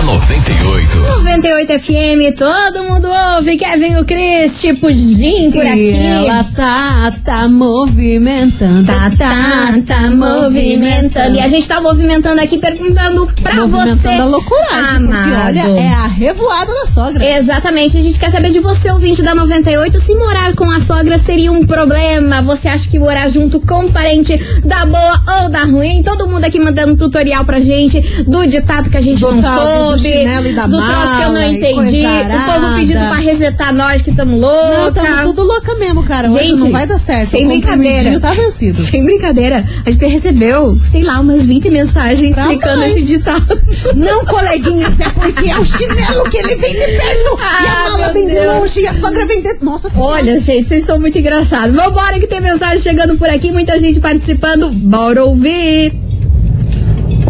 da 0.00 0.06
da 0.06 0.12
98. 0.12 0.96
98 0.96 1.78
FM, 1.78 2.36
todo 2.36 2.84
mundo 2.84 3.08
ouve. 3.36 3.56
Kevin 3.56 3.96
o 3.96 4.04
Cris, 4.04 4.60
tipo 4.60 4.90
Jim 4.90 5.50
por 5.50 5.64
E 5.64 5.68
aqui. 5.68 5.96
ela 5.96 6.44
tá, 6.44 7.12
tá 7.24 7.48
movimentando. 7.48 8.86
Tá, 8.86 9.10
tá, 9.18 9.74
tá 9.86 10.10
movimentando. 10.10 11.36
E 11.36 11.40
a 11.40 11.48
gente 11.48 11.66
tá 11.68 11.80
movimentando 11.80 12.40
aqui 12.40 12.58
perguntando 12.58 13.28
pra 13.42 13.54
Movimentando 13.56 13.98
você. 13.98 14.08
a 14.08 14.24
loucuragem, 14.24 14.96
amado. 14.96 15.46
olha, 15.46 15.80
é 15.80 15.88
a 15.88 16.06
revoada 16.06 16.72
da 16.72 16.86
sogra. 16.86 17.24
Exatamente, 17.38 17.96
a 17.98 18.00
gente 18.00 18.18
quer 18.18 18.30
saber 18.30 18.50
de 18.50 18.60
você, 18.60 18.90
ouvinte 18.90 19.22
da 19.22 19.34
98, 19.34 20.00
se 20.00 20.14
morar 20.14 20.54
com 20.54 20.70
a 20.70 20.80
sogra 20.80 21.18
seria 21.18 21.52
um 21.52 21.66
problema. 21.66 22.40
Você 22.42 22.68
acha 22.68 22.88
que 22.88 22.98
morar 22.98 23.28
junto 23.28 23.60
com 23.60 23.84
um 23.84 23.92
parente 23.92 24.40
dá 24.64 24.84
boa 24.86 25.22
ou 25.42 25.50
dá 25.50 25.64
ruim? 25.64 26.02
Todo 26.02 26.26
mundo 26.26 26.44
aqui 26.44 26.58
mandando 26.58 26.96
tutorial 26.96 27.44
pra 27.44 27.60
gente 27.60 28.00
do 28.26 28.46
ditado 28.46 28.88
que 28.88 28.96
a 28.96 29.00
gente 29.02 29.20
Do 29.20 29.32
não 29.32 29.42
soube, 29.42 29.89
chinelo 29.98 30.46
e 30.46 30.52
da 30.54 30.66
do 30.66 30.76
troço 30.76 31.16
que 31.16 31.22
eu 31.22 31.28
não 31.28 31.32
mala 31.34 31.46
e 31.52 31.56
entendi, 31.56 32.02
o 32.04 32.52
povo 32.60 32.74
pedindo 32.76 32.98
pra 33.00 33.14
resetar 33.16 33.74
nós 33.74 34.02
que 34.02 34.10
estamos 34.10 34.40
loucos. 34.40 34.78
Não, 34.78 34.92
tamo 34.92 35.22
tudo 35.24 35.42
louca 35.44 35.74
mesmo, 35.76 36.02
cara. 36.02 36.30
Hoje 36.30 36.44
Gente, 36.46 36.58
não 36.60 36.70
vai 36.70 36.86
dar 36.86 36.98
certo. 36.98 37.28
sem 37.30 37.44
o 37.44 37.48
brincadeira. 37.48 38.20
tá 38.20 38.32
vencido. 38.32 38.78
Sem 38.82 39.04
brincadeira, 39.04 39.64
a 39.86 39.90
gente 39.90 40.06
recebeu, 40.06 40.78
sei 40.84 41.02
lá, 41.02 41.20
umas 41.20 41.44
20 41.44 41.70
mensagens 41.70 42.34
Pra 42.34 42.44
explicando 42.44 42.80
nós. 42.80 42.96
esse 42.96 43.06
ditado. 43.06 43.60
Não, 43.94 44.24
coleguinhas, 44.24 44.98
é 45.00 45.08
porque 45.10 45.50
é 45.50 45.58
o 45.58 45.64
chinelo 45.64 46.24
que 46.30 46.36
ele 46.36 46.54
vem 46.56 46.72
de 46.72 46.78
perto 46.78 47.38
e 47.38 47.40
Ah, 47.40 47.86
a 47.86 47.90
mala 47.90 48.04
meu 48.04 48.12
vem 48.14 48.26
de 48.26 48.32
Deus. 48.34 48.46
longe 48.58 48.80
e 48.80 48.86
a 48.86 48.94
sogra 48.94 49.26
vem 49.26 49.42
de... 49.42 49.50
Nossa 49.62 49.88
senhora. 49.90 50.12
Olha, 50.14 50.40
gente, 50.40 50.68
vocês 50.68 50.84
são 50.84 50.98
muito 50.98 51.18
engraçados. 51.18 51.74
Vambora 51.74 52.18
que 52.18 52.26
tem 52.26 52.40
mensagem 52.40 52.78
chegando 52.80 53.16
por 53.16 53.28
aqui, 53.28 53.50
muita 53.50 53.78
gente 53.78 54.00
participando. 54.00 54.70
Bora 54.70 55.24
ouvir. 55.24 55.92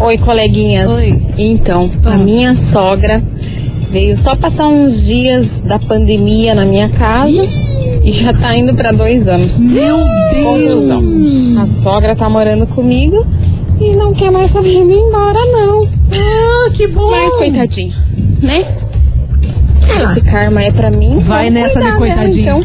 Oi, 0.01 0.17
coleguinhas. 0.17 0.89
Oi. 0.89 1.21
Então, 1.37 1.89
a 2.05 2.17
minha 2.17 2.55
sogra 2.55 3.21
veio 3.89 4.17
só 4.17 4.35
passar 4.35 4.67
uns 4.67 5.05
dias 5.05 5.61
da 5.61 5.77
pandemia 5.77 6.55
na 6.55 6.65
minha 6.65 6.89
casa 6.89 7.43
e 8.03 8.11
já 8.11 8.33
tá 8.33 8.55
indo 8.55 8.73
pra 8.73 8.91
dois 8.91 9.27
anos. 9.27 9.59
Meu 9.59 9.97
Conclusão. 10.43 11.01
Deus. 11.01 11.57
A 11.59 11.67
sogra 11.67 12.15
tá 12.15 12.27
morando 12.29 12.65
comigo 12.67 13.25
e 13.79 13.95
não 13.95 14.13
quer 14.13 14.31
mais 14.31 14.51
saber 14.51 14.69
de 14.71 14.83
mim 14.83 14.97
embora, 14.97 15.39
não. 15.51 15.87
Ah, 16.13 16.69
que 16.73 16.87
bom. 16.87 17.09
Mas, 17.11 17.35
coitadinho, 17.35 17.93
né? 18.41 18.65
Se 19.79 19.97
esse 20.03 20.21
karma 20.21 20.63
é 20.63 20.71
pra 20.71 20.89
mim, 20.89 21.19
Vai 21.19 21.49
nessa 21.49 21.79
de 21.81 21.91
cuidar 21.97 22.15
dela, 22.15 22.15
coitadinho. 22.17 22.41
Então, 22.59 22.63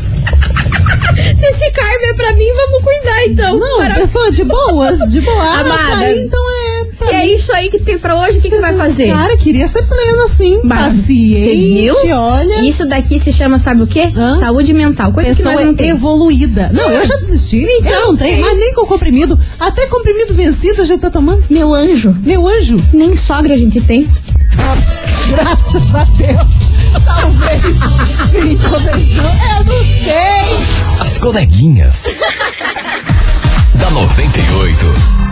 Se 1.37 1.47
esse 1.47 1.71
karma 1.73 2.07
é 2.11 2.15
pra 2.15 2.33
mim, 2.35 2.45
vamos 2.55 2.83
cuidar 2.85 3.25
então. 3.27 3.59
Não, 3.59 3.79
Para- 3.79 3.95
pessoa 3.95 4.31
de 4.31 4.45
boas, 4.45 4.99
de 5.11 5.21
boa. 5.21 5.37
Ah, 5.43 5.61
Amada, 5.61 5.83
tá 5.91 5.99
aí, 5.99 6.21
então. 6.25 6.41
Se 6.97 7.09
é 7.11 7.27
isso 7.27 7.53
aí 7.53 7.69
que 7.69 7.79
tem 7.79 7.99
pra 7.99 8.19
hoje, 8.19 8.39
o 8.39 8.43
que, 8.43 8.49
que 8.49 8.59
vai 8.59 8.75
fazer? 8.75 9.09
Cara, 9.13 9.37
queria 9.37 9.69
ser 9.69 9.83
plena 9.83 10.25
assim. 10.25 10.61
Bah, 10.65 10.77
Paciente, 10.85 11.93
viu? 12.03 12.17
olha. 12.17 12.63
Isso 12.65 12.87
daqui 12.89 13.21
se 13.21 13.31
chama, 13.33 13.59
sabe 13.59 13.83
o 13.83 13.87
quê? 13.87 14.11
Hã? 14.17 14.39
Saúde 14.39 14.73
mental. 14.73 15.13
Coisa 15.13 15.29
que 15.31 15.37
Pessoa 15.37 15.55
nós 15.57 15.67
não 15.67 15.75
tem. 15.75 15.91
evoluída. 15.91 16.71
Não, 16.73 16.91
eu 16.91 17.05
já 17.05 17.17
desisti. 17.17 17.59
Então, 17.81 17.93
eu 17.93 18.07
não 18.09 18.17
tenho 18.17 18.39
é. 18.39 18.41
mais 18.41 18.59
nem 18.59 18.73
com 18.73 18.87
comprimido. 18.87 19.39
Até 19.61 19.87
comprimido 19.87 20.33
vencido 20.33 20.81
a 20.81 20.85
gente 20.87 21.01
tá 21.01 21.11
tomando. 21.11 21.45
Meu 21.51 21.75
anjo, 21.75 22.17
Meu 22.23 22.47
anjo. 22.49 22.83
nem 22.95 23.15
sogra 23.15 23.53
a 23.53 23.57
gente 23.59 23.79
tem. 23.83 24.11
Graças 25.29 25.95
a 25.95 26.05
Deus. 26.05 26.47
Talvez 27.05 27.63
sim, 27.63 28.57
talvez 28.57 29.17
não. 29.17 29.25
Eu 29.25 29.65
não 29.67 29.85
sei. 29.85 30.99
As 31.01 31.19
coleguinhas. 31.19 32.05
da 33.75 33.91
98. 33.91 35.26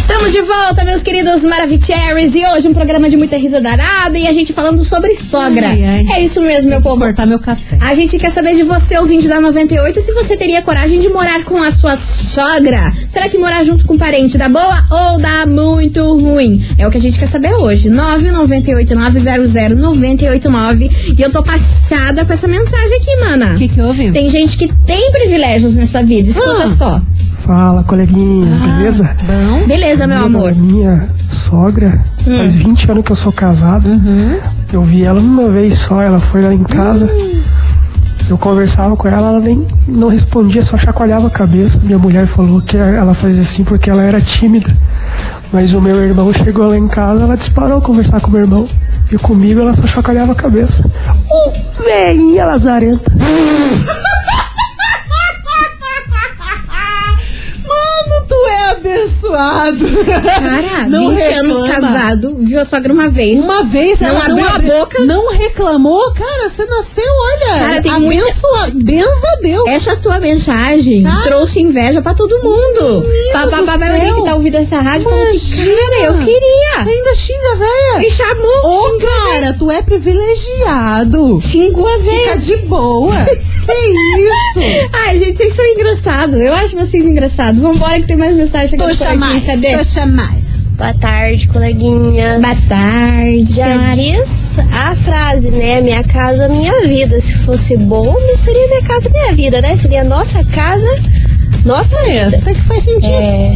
Estamos 0.00 0.32
de 0.32 0.40
volta, 0.42 0.82
meus 0.84 1.02
queridos 1.02 1.42
Maravicheries. 1.44 2.34
E 2.34 2.44
hoje 2.46 2.66
um 2.66 2.72
programa 2.74 3.08
de 3.10 3.16
muita 3.16 3.36
risa 3.36 3.60
darada 3.60 4.18
e 4.18 4.26
a 4.26 4.32
gente 4.32 4.52
falando 4.52 4.82
sobre 4.82 5.14
sogra. 5.14 5.68
Ai, 5.68 5.84
ai. 5.84 6.04
É 6.16 6.20
isso 6.24 6.40
mesmo, 6.40 6.68
meu 6.70 6.80
Vou 6.80 6.94
povo. 6.94 7.04
cortar 7.04 7.24
meu 7.26 7.38
café. 7.38 7.76
A 7.80 7.94
gente 7.94 8.18
quer 8.18 8.30
saber 8.30 8.54
de 8.56 8.64
você, 8.64 8.98
ouvinte 8.98 9.28
da 9.28 9.40
98, 9.40 10.00
se 10.00 10.12
você 10.12 10.36
teria 10.36 10.62
coragem 10.62 10.98
de 11.00 11.08
morar 11.10 11.44
com 11.44 11.62
a 11.62 11.70
sua 11.70 11.96
sogra. 11.96 12.92
Será 13.08 13.28
que 13.28 13.38
morar 13.38 13.62
junto 13.62 13.86
com 13.86 13.94
um 13.94 13.98
parente 13.98 14.36
dá 14.36 14.48
boa 14.48 14.84
ou 14.90 15.20
dá 15.20 15.46
muito 15.46 16.02
ruim? 16.16 16.64
É 16.78 16.88
o 16.88 16.90
que 16.90 16.98
a 16.98 17.00
gente 17.00 17.16
quer 17.18 17.28
saber 17.28 17.52
hoje. 17.54 17.88
998900989. 17.90 20.90
E 21.16 21.22
eu 21.22 21.30
tô 21.30 21.40
passada 21.42 22.24
com 22.24 22.32
essa 22.32 22.48
mensagem 22.48 22.96
aqui, 22.96 23.14
mana. 23.16 23.54
O 23.54 23.58
que 23.58 23.68
que 23.68 23.80
houve? 23.80 24.10
Tem 24.10 24.28
gente 24.28 24.56
que 24.56 24.66
tem 24.86 25.12
privilégios 25.12 25.76
nessa 25.76 26.02
vida. 26.02 26.30
Escuta 26.30 26.64
Ah. 26.64 26.70
só. 26.70 27.00
Fala, 27.50 27.82
coleguinha, 27.82 28.46
beleza? 28.64 29.10
Bom. 29.26 29.66
Beleza, 29.66 30.06
meu 30.06 30.24
amor. 30.24 30.54
Minha 30.54 31.08
sogra, 31.32 32.00
Hum. 32.24 32.38
faz 32.38 32.54
20 32.54 32.88
anos 32.92 33.04
que 33.04 33.10
eu 33.10 33.16
sou 33.16 33.32
casado. 33.32 33.88
Eu 34.72 34.82
vi 34.84 35.02
ela 35.02 35.18
uma 35.18 35.48
vez 35.48 35.80
só, 35.80 36.00
ela 36.00 36.20
foi 36.20 36.42
lá 36.42 36.54
em 36.54 36.62
casa. 36.62 37.10
Eu 38.28 38.38
conversava 38.38 38.96
com 38.96 39.08
ela, 39.08 39.30
ela 39.30 39.40
nem 39.40 39.66
não 39.88 40.06
respondia, 40.06 40.62
só 40.62 40.78
chacoalhava 40.78 41.26
a 41.26 41.30
cabeça. 41.30 41.80
Minha 41.82 41.98
mulher 41.98 42.24
falou 42.28 42.62
que 42.62 42.76
ela 42.76 43.14
fazia 43.14 43.42
assim 43.42 43.64
porque 43.64 43.90
ela 43.90 44.02
era 44.04 44.20
tímida. 44.20 44.68
Mas 45.52 45.72
o 45.72 45.80
meu 45.80 45.96
irmão 46.04 46.32
chegou 46.32 46.68
lá 46.68 46.76
em 46.78 46.86
casa, 46.86 47.24
ela 47.24 47.36
disparou 47.36 47.78
a 47.78 47.82
conversar 47.82 48.20
com 48.20 48.28
o 48.28 48.30
meu 48.30 48.42
irmão. 48.42 48.68
E 49.10 49.18
comigo 49.18 49.60
ela 49.60 49.74
só 49.74 49.88
chacoalhava 49.88 50.30
a 50.30 50.36
cabeça. 50.36 50.88
Ô, 51.28 51.82
velhinha 51.82 52.46
lazarenta. 52.46 53.10
Mano, 57.66 58.26
tu 58.28 58.34
é 58.48 58.80
abençoado. 59.34 59.86
Cara, 60.06 60.86
Não 60.88 61.10
20 61.10 61.22
anos 61.22 61.62
reclama. 61.66 61.68
casado, 61.92 62.36
viu 62.38 62.60
a 62.60 62.64
sogra 62.64 62.92
uma 62.92 63.08
vez. 63.08 63.42
Uma 63.42 63.62
vez 63.64 64.00
Não 64.00 64.08
ela 64.08 64.24
abriu 64.26 64.46
a 64.46 64.58
boca. 64.58 65.04
Não 65.04 65.30
reclamou. 65.32 66.12
Cara, 66.12 66.48
você 66.48 66.64
nasceu, 66.66 67.04
olha. 67.04 67.58
Cara, 67.58 67.82
tem 67.82 67.92
muita- 68.00 68.22
abençoado. 68.22 68.72
Benza 68.84 69.28
a 69.36 69.40
Deus. 69.40 69.68
Essa 69.68 69.96
tua 69.96 70.18
mensagem 70.18 71.02
Cara. 71.02 71.22
trouxe 71.22 71.60
inveja 71.60 72.00
pra 72.02 72.14
todo 72.14 72.34
mundo. 72.42 73.06
Pra, 73.32 73.78
maioria 73.78 74.14
que 74.14 74.24
tá 74.24 74.34
ouvindo 74.34 74.56
essa 74.56 74.80
rádio 74.80 75.08
falando 75.08 75.28
assim, 75.30 75.66
cara, 75.66 75.96
eu 76.06 76.18
queria. 76.18 76.78
Ainda 76.78 77.14
xinga, 77.14 77.56
velha. 77.56 77.98
Me 77.98 78.10
chamou, 78.10 78.60
Ô, 78.64 78.98
cara, 78.98 79.52
tu 79.58 79.70
é 79.70 79.82
privilegiado. 79.82 81.40
xingou 81.40 81.86
a 81.86 81.98
Fica 81.98 82.10
velha. 82.10 82.36
de 82.38 82.56
boa. 82.56 83.14
que 83.70 84.60
isso? 84.60 84.88
Ai, 84.92 85.18
gente, 85.18 85.36
vocês 85.38 85.54
são 85.54 85.64
engraçados. 85.66 86.36
Eu 86.36 86.54
acho 86.54 86.76
vocês 86.76 87.04
engraçados. 87.06 87.60
Vambora 87.60 88.00
que 88.00 88.06
tem 88.06 88.16
mais 88.16 88.36
mensagem 88.36 88.78
aqui. 88.80 89.16
mais, 89.16 89.44
Cadê? 89.44 89.76
puxa 89.78 90.06
mais. 90.06 90.60
Boa 90.76 90.94
tarde, 90.94 91.46
coleguinha. 91.48 92.38
Boa 92.40 92.56
tarde, 92.68 93.44
Já 93.52 93.64
senhora. 93.64 93.96
diz 93.96 94.58
a 94.72 94.94
frase, 94.96 95.50
né? 95.50 95.80
Minha 95.82 96.02
casa, 96.02 96.48
minha 96.48 96.80
vida. 96.82 97.20
Se 97.20 97.34
fosse 97.34 97.76
bom, 97.76 98.16
seria 98.34 98.66
minha 98.68 98.82
casa, 98.82 99.10
minha 99.10 99.32
vida, 99.34 99.60
né? 99.60 99.76
Seria 99.76 100.02
nossa 100.02 100.42
casa, 100.44 100.88
nossa 101.66 102.02
vida. 102.04 102.28
Até 102.38 102.54
que 102.54 102.60
faz 102.62 102.82
sentido. 102.84 103.12
É, 103.12 103.52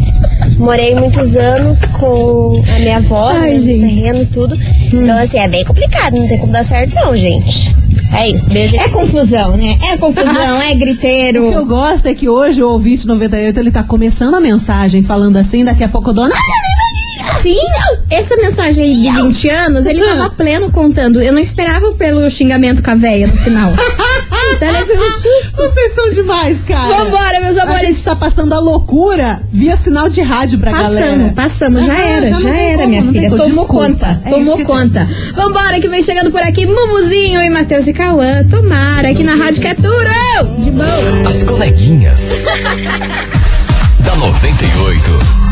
morei 0.59 0.95
muitos 0.95 1.35
anos 1.35 1.81
com 1.99 2.63
a 2.69 2.79
minha 2.81 2.99
avó, 2.99 3.29
Ai, 3.31 3.53
né, 3.57 3.89
terreno 3.89 4.23
e 4.23 4.27
tudo. 4.27 4.55
Hum. 4.55 5.03
Então, 5.03 5.17
assim, 5.17 5.39
é 5.39 5.49
bem 5.49 5.65
complicado, 5.65 6.17
não 6.17 6.29
tem 6.29 6.39
como 6.39 6.53
dar 6.53 6.63
certo, 6.65 6.95
não, 6.95 7.17
gente. 7.17 7.75
É 8.17 8.31
isso, 8.31 8.47
beijo. 8.49 8.77
É 8.77 8.89
confusão, 8.89 9.57
né? 9.57 9.79
É 9.91 9.97
confusão, 9.97 10.63
é 10.63 10.75
griteiro. 10.75 11.47
O 11.47 11.51
que 11.51 11.57
eu 11.57 11.67
gosto 11.67 12.07
é 12.07 12.15
que 12.15 12.29
hoje 12.29 12.63
o 12.63 12.71
ouvinte 12.71 13.07
98 13.07 13.59
ele 13.59 13.71
tá 13.71 13.83
começando 13.83 14.35
a 14.35 14.41
mensagem 14.41 15.03
falando 15.03 15.37
assim, 15.37 15.65
daqui 15.65 15.83
a 15.85 15.89
pouco 15.89 16.11
eu 16.11 16.15
dou. 16.15 16.29
Sim, 17.43 17.59
essa 18.11 18.37
mensagem 18.37 18.85
aí 18.85 18.95
de 18.95 19.11
20 19.11 19.51
anos, 19.51 19.87
ele 19.87 20.03
tava 20.03 20.31
pleno 20.31 20.71
contando. 20.71 21.21
Eu 21.21 21.33
não 21.33 21.41
esperava 21.41 21.93
pelo 21.93 22.29
xingamento 22.31 22.83
com 22.83 22.91
a 22.91 22.95
véia 22.95 23.27
no 23.27 23.37
final. 23.37 23.71
ele 24.61 24.85
foi 24.87 24.97
um 24.97 25.13
susto. 25.13 25.57
Vocês 25.57 25.95
são 25.95 26.11
demais, 26.11 26.63
cara. 26.63 26.89
Vambora, 27.05 27.41
meus 27.41 27.57
A 27.59 27.63
amores. 27.65 27.89
gente 27.89 28.03
tá 28.05 28.17
passando 28.17 28.53
a 28.55 28.59
loucura 28.59 29.41
via 29.53 29.77
sinal 29.77 30.09
de 30.09 30.21
rádio 30.23 30.59
pra 30.59 30.71
Passamos, 30.73 30.99
galera. 30.99 31.33
passamos, 31.35 31.85
já 31.87 31.93
Ah, 31.95 31.99
era, 32.03 32.31
já 32.33 32.39
tem 32.51 32.69
era, 32.71 32.77
como, 32.79 32.89
minha 32.89 33.03
filha. 33.03 33.31
Tomou 33.31 33.47
Desculpa. 33.47 33.73
conta, 33.75 34.21
É 34.25 34.31
tomou 34.31 34.59
conta. 34.65 35.05
temos. 35.05 35.33
Vambora, 35.35 35.81
que 35.81 35.89
vem 35.89 36.03
chegando 36.03 36.31
por 36.31 36.41
aqui 36.41 36.67
Mumuzinho 36.67 37.41
e 37.41 37.51
Matheus 37.51 37.87
e 37.87 37.93
Cauã. 37.93 38.45
Tomara, 38.49 39.09
aqui 39.11 39.23
na 39.23 39.35
Rádio 39.35 39.61
que 39.61 39.69
é 39.69 39.75
tudo 39.75 39.95
de 40.59 40.71
boa. 40.71 41.29
As 41.29 41.43
coleguinhas. 41.43 42.21
da 44.01 44.15
98. 44.17 45.44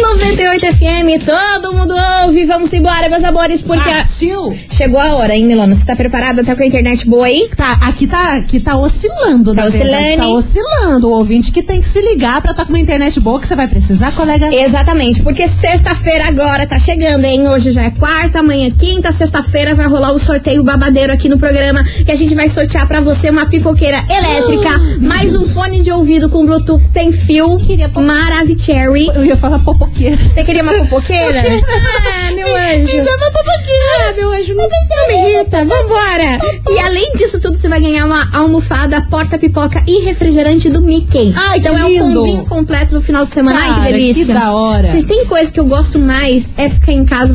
98 0.00 0.66
FM, 0.66 1.24
todo 1.24 1.72
mundo 1.72 1.94
ouve. 2.24 2.44
Vamos 2.44 2.72
embora, 2.72 3.08
meus 3.08 3.22
amores, 3.24 3.62
porque 3.62 3.88
a- 3.88 4.04
chegou 4.06 4.98
a 5.00 5.14
hora, 5.14 5.34
hein, 5.34 5.46
Milona? 5.46 5.74
Você 5.74 5.84
tá 5.86 5.94
preparada? 5.94 6.42
Tá 6.44 6.54
com 6.56 6.62
a 6.62 6.66
internet 6.66 7.06
boa 7.06 7.26
aí? 7.26 7.48
Tá, 7.56 7.78
aqui 7.80 8.06
tá, 8.06 8.34
aqui 8.34 8.60
tá 8.60 8.76
oscilando, 8.76 9.54
Tá 9.54 9.68
verdade. 9.68 9.84
oscilando. 9.84 10.16
Tá 10.16 10.28
oscilando. 10.28 11.08
O 11.08 11.12
ouvinte 11.12 11.52
que 11.52 11.62
tem 11.62 11.80
que 11.80 11.86
se 11.88 12.00
ligar 12.00 12.40
pra 12.42 12.52
tá 12.52 12.64
com 12.64 12.70
uma 12.72 12.78
internet 12.78 13.20
boa 13.20 13.40
que 13.40 13.46
você 13.46 13.54
vai 13.54 13.68
precisar, 13.68 14.12
colega. 14.12 14.52
Exatamente, 14.54 15.22
porque 15.22 15.46
sexta-feira 15.46 16.26
agora 16.28 16.66
tá 16.66 16.78
chegando, 16.78 17.24
hein? 17.24 17.46
Hoje 17.48 17.70
já 17.70 17.82
é 17.84 17.90
quarta, 17.90 18.40
amanhã 18.40 18.68
é 18.68 18.70
quinta, 18.70 19.12
sexta-feira 19.12 19.74
vai 19.74 19.86
rolar 19.86 20.12
o 20.12 20.18
sorteio 20.18 20.62
babadeiro 20.64 21.12
aqui 21.12 21.28
no 21.28 21.38
programa 21.38 21.84
que 21.84 22.10
a 22.10 22.14
gente 22.16 22.34
vai 22.34 22.48
sortear 22.48 22.86
pra 22.88 23.00
você 23.00 23.30
uma 23.30 23.46
pipoqueira 23.46 24.04
elétrica, 24.08 24.70
mais 25.00 25.34
um 25.34 25.42
fone 25.46 25.82
de 25.82 25.90
ouvido 25.92 26.28
com 26.28 26.44
Bluetooth 26.44 26.82
sem 26.84 27.12
fio, 27.12 27.58
Queria 27.58 27.88
Maravicherry. 27.88 29.06
Eu 29.14 29.24
ia 29.24 29.36
falar 29.36 29.58
Você 29.92 30.44
queria 30.44 30.62
uma 30.62 30.72
pupoqueira? 30.74 31.40
ah, 31.40 32.32
meu 32.32 32.46
anjo. 32.46 32.96
Me 32.96 33.02
dá 33.02 33.16
uma 33.16 33.30
pupoqueira. 33.30 34.08
Ah, 34.08 34.12
meu 34.16 34.32
anjo, 34.32 34.54
não, 34.54 34.68
não 34.68 35.06
me 35.08 35.30
irrita. 35.30 35.64
Vambora. 35.64 36.38
E 36.70 36.78
além 36.78 37.12
disso 37.12 37.38
tudo, 37.40 37.56
você 37.56 37.68
vai 37.68 37.80
ganhar 37.80 38.04
uma 38.06 38.28
almofada, 38.34 39.02
porta-pipoca 39.10 39.82
e 39.86 40.02
refrigerante 40.04 40.68
do 40.70 40.80
Mickey. 40.80 41.32
Ai, 41.36 41.58
então 41.58 41.76
é 41.76 41.84
um 41.84 41.98
combinho 41.98 42.44
completo 42.46 42.94
no 42.94 43.00
final 43.00 43.24
de 43.24 43.32
semana. 43.32 43.58
Ai, 43.58 43.68
Cara, 43.68 43.86
que 43.86 43.92
delícia. 43.92 44.26
que 44.26 44.32
da 44.32 44.52
hora. 44.52 44.90
Se 44.90 45.04
tem 45.04 45.24
coisa 45.26 45.50
que 45.50 45.60
eu 45.60 45.64
gosto 45.66 45.98
mais, 45.98 46.48
é 46.56 46.68
ficar 46.68 46.92
em 46.92 47.04
casa 47.04 47.34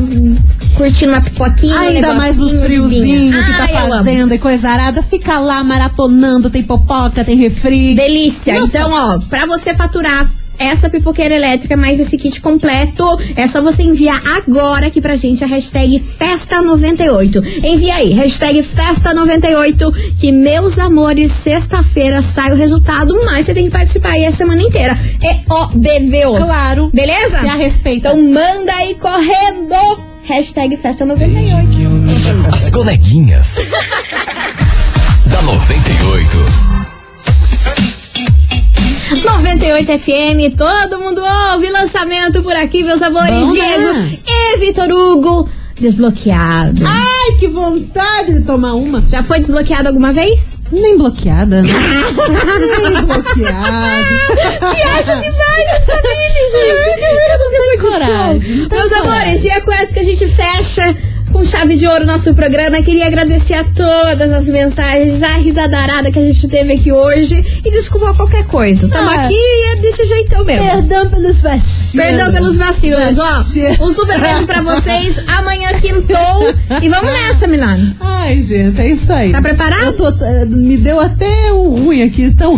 curtindo 0.76 1.12
uma 1.12 1.20
pipoquinha, 1.20 1.74
um 1.74 1.78
Ainda 1.78 2.12
mais 2.14 2.36
nos 2.38 2.60
friozinhos 2.60 3.44
que 3.44 3.52
tá 3.56 3.64
Ai, 3.64 3.88
fazendo 3.90 4.34
e 4.34 4.38
coisa 4.38 4.68
arada, 4.68 5.02
fica 5.02 5.38
lá 5.38 5.62
maratonando, 5.64 6.50
tem 6.50 6.62
popoca, 6.62 7.24
tem 7.24 7.36
refri. 7.36 7.94
Delícia. 7.94 8.58
Nossa. 8.60 8.78
Então, 8.78 8.90
ó, 8.92 9.18
pra 9.28 9.46
você 9.46 9.74
faturar 9.74 10.28
essa 10.60 10.90
pipoqueira 10.90 11.34
elétrica 11.34 11.74
mais 11.76 11.98
esse 11.98 12.18
kit 12.18 12.40
completo, 12.40 13.04
é 13.34 13.46
só 13.46 13.62
você 13.62 13.82
enviar 13.82 14.20
agora 14.36 14.88
aqui 14.88 15.00
pra 15.00 15.16
gente 15.16 15.42
a 15.42 15.46
hashtag 15.46 15.98
Festa98. 15.98 17.64
Envia 17.64 17.94
aí, 17.94 18.12
hashtag 18.12 18.60
Festa98, 18.60 20.14
que 20.20 20.30
meus 20.30 20.78
amores, 20.78 21.32
sexta-feira 21.32 22.20
sai 22.20 22.52
o 22.52 22.56
resultado, 22.56 23.14
mas 23.24 23.46
você 23.46 23.54
tem 23.54 23.64
que 23.64 23.70
participar 23.70 24.10
aí 24.10 24.26
a 24.26 24.32
semana 24.32 24.62
inteira. 24.62 24.96
É 25.22 25.40
O-B-V-O. 25.50 26.36
Claro. 26.36 26.90
Beleza? 26.92 27.40
Se 27.40 27.48
a 27.48 27.54
respeita. 27.54 28.10
Então 28.10 28.22
manda 28.30 28.72
aí 28.74 28.94
correndo, 28.96 29.74
hashtag 30.24 30.76
Festa98. 30.76 32.52
As 32.52 32.70
coleguinhas. 32.70 33.56
da 35.26 35.40
98. 35.42 36.69
98 39.16 39.98
FM, 39.98 40.56
todo 40.56 41.00
mundo 41.00 41.20
ouve 41.52 41.68
lançamento 41.68 42.42
por 42.42 42.52
aqui, 42.54 42.84
meus 42.84 43.02
amores. 43.02 43.34
Bom, 43.44 43.52
Diego 43.52 43.92
né? 43.92 44.18
e 44.24 44.56
Vitor 44.58 44.88
Hugo, 44.92 45.48
desbloqueado. 45.80 46.84
Ai, 46.86 47.36
que 47.38 47.48
vontade 47.48 48.34
de 48.34 48.42
tomar 48.42 48.74
uma. 48.74 49.02
Já 49.08 49.22
foi 49.22 49.40
desbloqueado 49.40 49.88
alguma 49.88 50.12
vez? 50.12 50.56
Nem 50.70 50.96
bloqueada. 50.96 51.60
né? 51.60 51.68
Nem 52.82 53.02
bloqueada. 53.02 54.04
Se 54.76 54.82
acha 54.82 55.16
demais 55.16 55.66
essa 55.76 56.00
Mili, 56.02 56.50
gente. 56.52 57.80
Condição. 57.80 57.90
coragem, 57.90 58.68
Meus 58.70 58.92
amores, 58.92 59.44
e 59.44 59.48
é 59.48 59.60
com 59.60 59.72
essa 59.72 59.92
que 59.92 59.98
a 59.98 60.04
gente 60.04 60.26
fecha 60.28 60.94
com 61.32 61.44
chave 61.44 61.76
de 61.76 61.86
ouro 61.86 62.04
nosso 62.06 62.34
programa. 62.34 62.82
Queria 62.82 63.06
agradecer 63.06 63.54
a 63.54 63.64
todas 63.64 64.32
as 64.32 64.48
mensagens, 64.48 65.22
a 65.22 65.34
risadarada 65.36 66.10
que 66.10 66.18
a 66.18 66.22
gente 66.22 66.46
teve 66.48 66.72
aqui 66.74 66.92
hoje. 66.92 67.44
E 67.64 67.70
desculpa 67.70 68.12
qualquer 68.14 68.44
coisa. 68.46 68.88
Tamo 68.88 69.08
Ah. 69.10 69.24
aqui 69.26 69.34
e 69.34 69.72
é 69.72 69.76
desse 69.76 70.06
jeitão 70.06 70.44
mesmo. 70.44 70.64
Perdão 70.70 71.08
pelos 71.08 71.40
vacilos. 71.40 71.92
Perdão 72.06 72.32
pelos 72.32 72.56
vacilos, 72.56 73.16
Vacilo. 73.16 73.76
ó. 73.80 73.84
Um 73.86 73.92
super 73.92 74.20
beijo 74.20 74.46
pra 74.46 74.62
vocês. 74.62 75.18
Amanhã 75.28 75.68
quintou. 75.80 76.54
E 76.82 76.88
vamos 76.88 77.12
nessa, 77.12 77.46
Milano. 77.46 77.94
Ai, 78.00 78.42
gente, 78.42 78.80
é 78.80 78.88
isso 78.88 79.12
aí. 79.12 79.30
Tá 79.32 79.40
preparado? 79.40 79.84
Eu 79.86 79.92
tô, 79.92 80.24
eh, 80.24 80.44
me 80.46 80.76
deu 80.76 81.00
até 81.00 81.52
um 81.52 81.84
ruim 81.84 82.02
aqui, 82.02 82.30
tão 82.32 82.54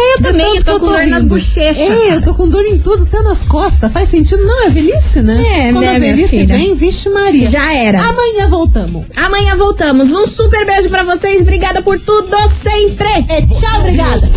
Eu 0.00 0.22
também, 0.22 0.56
eu 0.56 0.64
tô 0.64 0.80
com 0.80 0.86
dor 0.86 1.06
nas 1.06 1.24
bochechas. 1.24 1.78
É, 1.78 2.14
eu 2.16 2.22
tô 2.22 2.34
com 2.34 2.48
dor 2.48 2.64
em 2.64 2.78
tudo, 2.78 3.04
até 3.04 3.22
nas 3.22 3.42
costas. 3.42 3.92
Faz 3.92 4.08
sentido? 4.08 4.42
Não, 4.44 4.66
é 4.66 4.70
velhice, 4.70 5.20
né? 5.22 5.42
É, 5.68 5.72
Quando 5.72 5.80
né, 5.84 5.96
a 5.96 5.98
minha 5.98 6.14
velhice 6.14 6.28
filha? 6.40 6.56
vem, 6.56 6.74
vixe 6.74 7.08
Maria. 7.08 7.48
Já 7.48 7.72
era. 7.74 8.00
Amanhã 8.02 8.48
voltamos. 8.48 9.04
Amanhã 9.16 9.56
voltamos. 9.56 10.12
Um 10.12 10.26
super 10.26 10.64
beijo 10.66 10.88
pra 10.88 11.02
vocês. 11.02 11.42
Obrigada 11.42 11.82
por 11.82 11.98
tudo 12.00 12.36
sempre. 12.50 13.08
É, 13.28 13.42
tchau, 13.42 13.80
obrigada. 13.80 14.30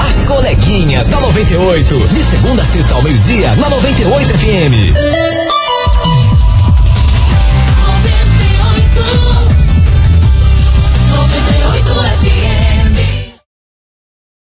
As 0.00 0.24
coleguinhas 0.24 1.08
da 1.08 1.20
98. 1.20 1.98
De 1.98 2.22
segunda 2.24 2.62
a 2.62 2.64
sexta 2.64 2.94
ao 2.94 3.02
meio-dia, 3.02 3.54
na 3.56 3.68
98 3.68 4.28
FM. 4.38 5.49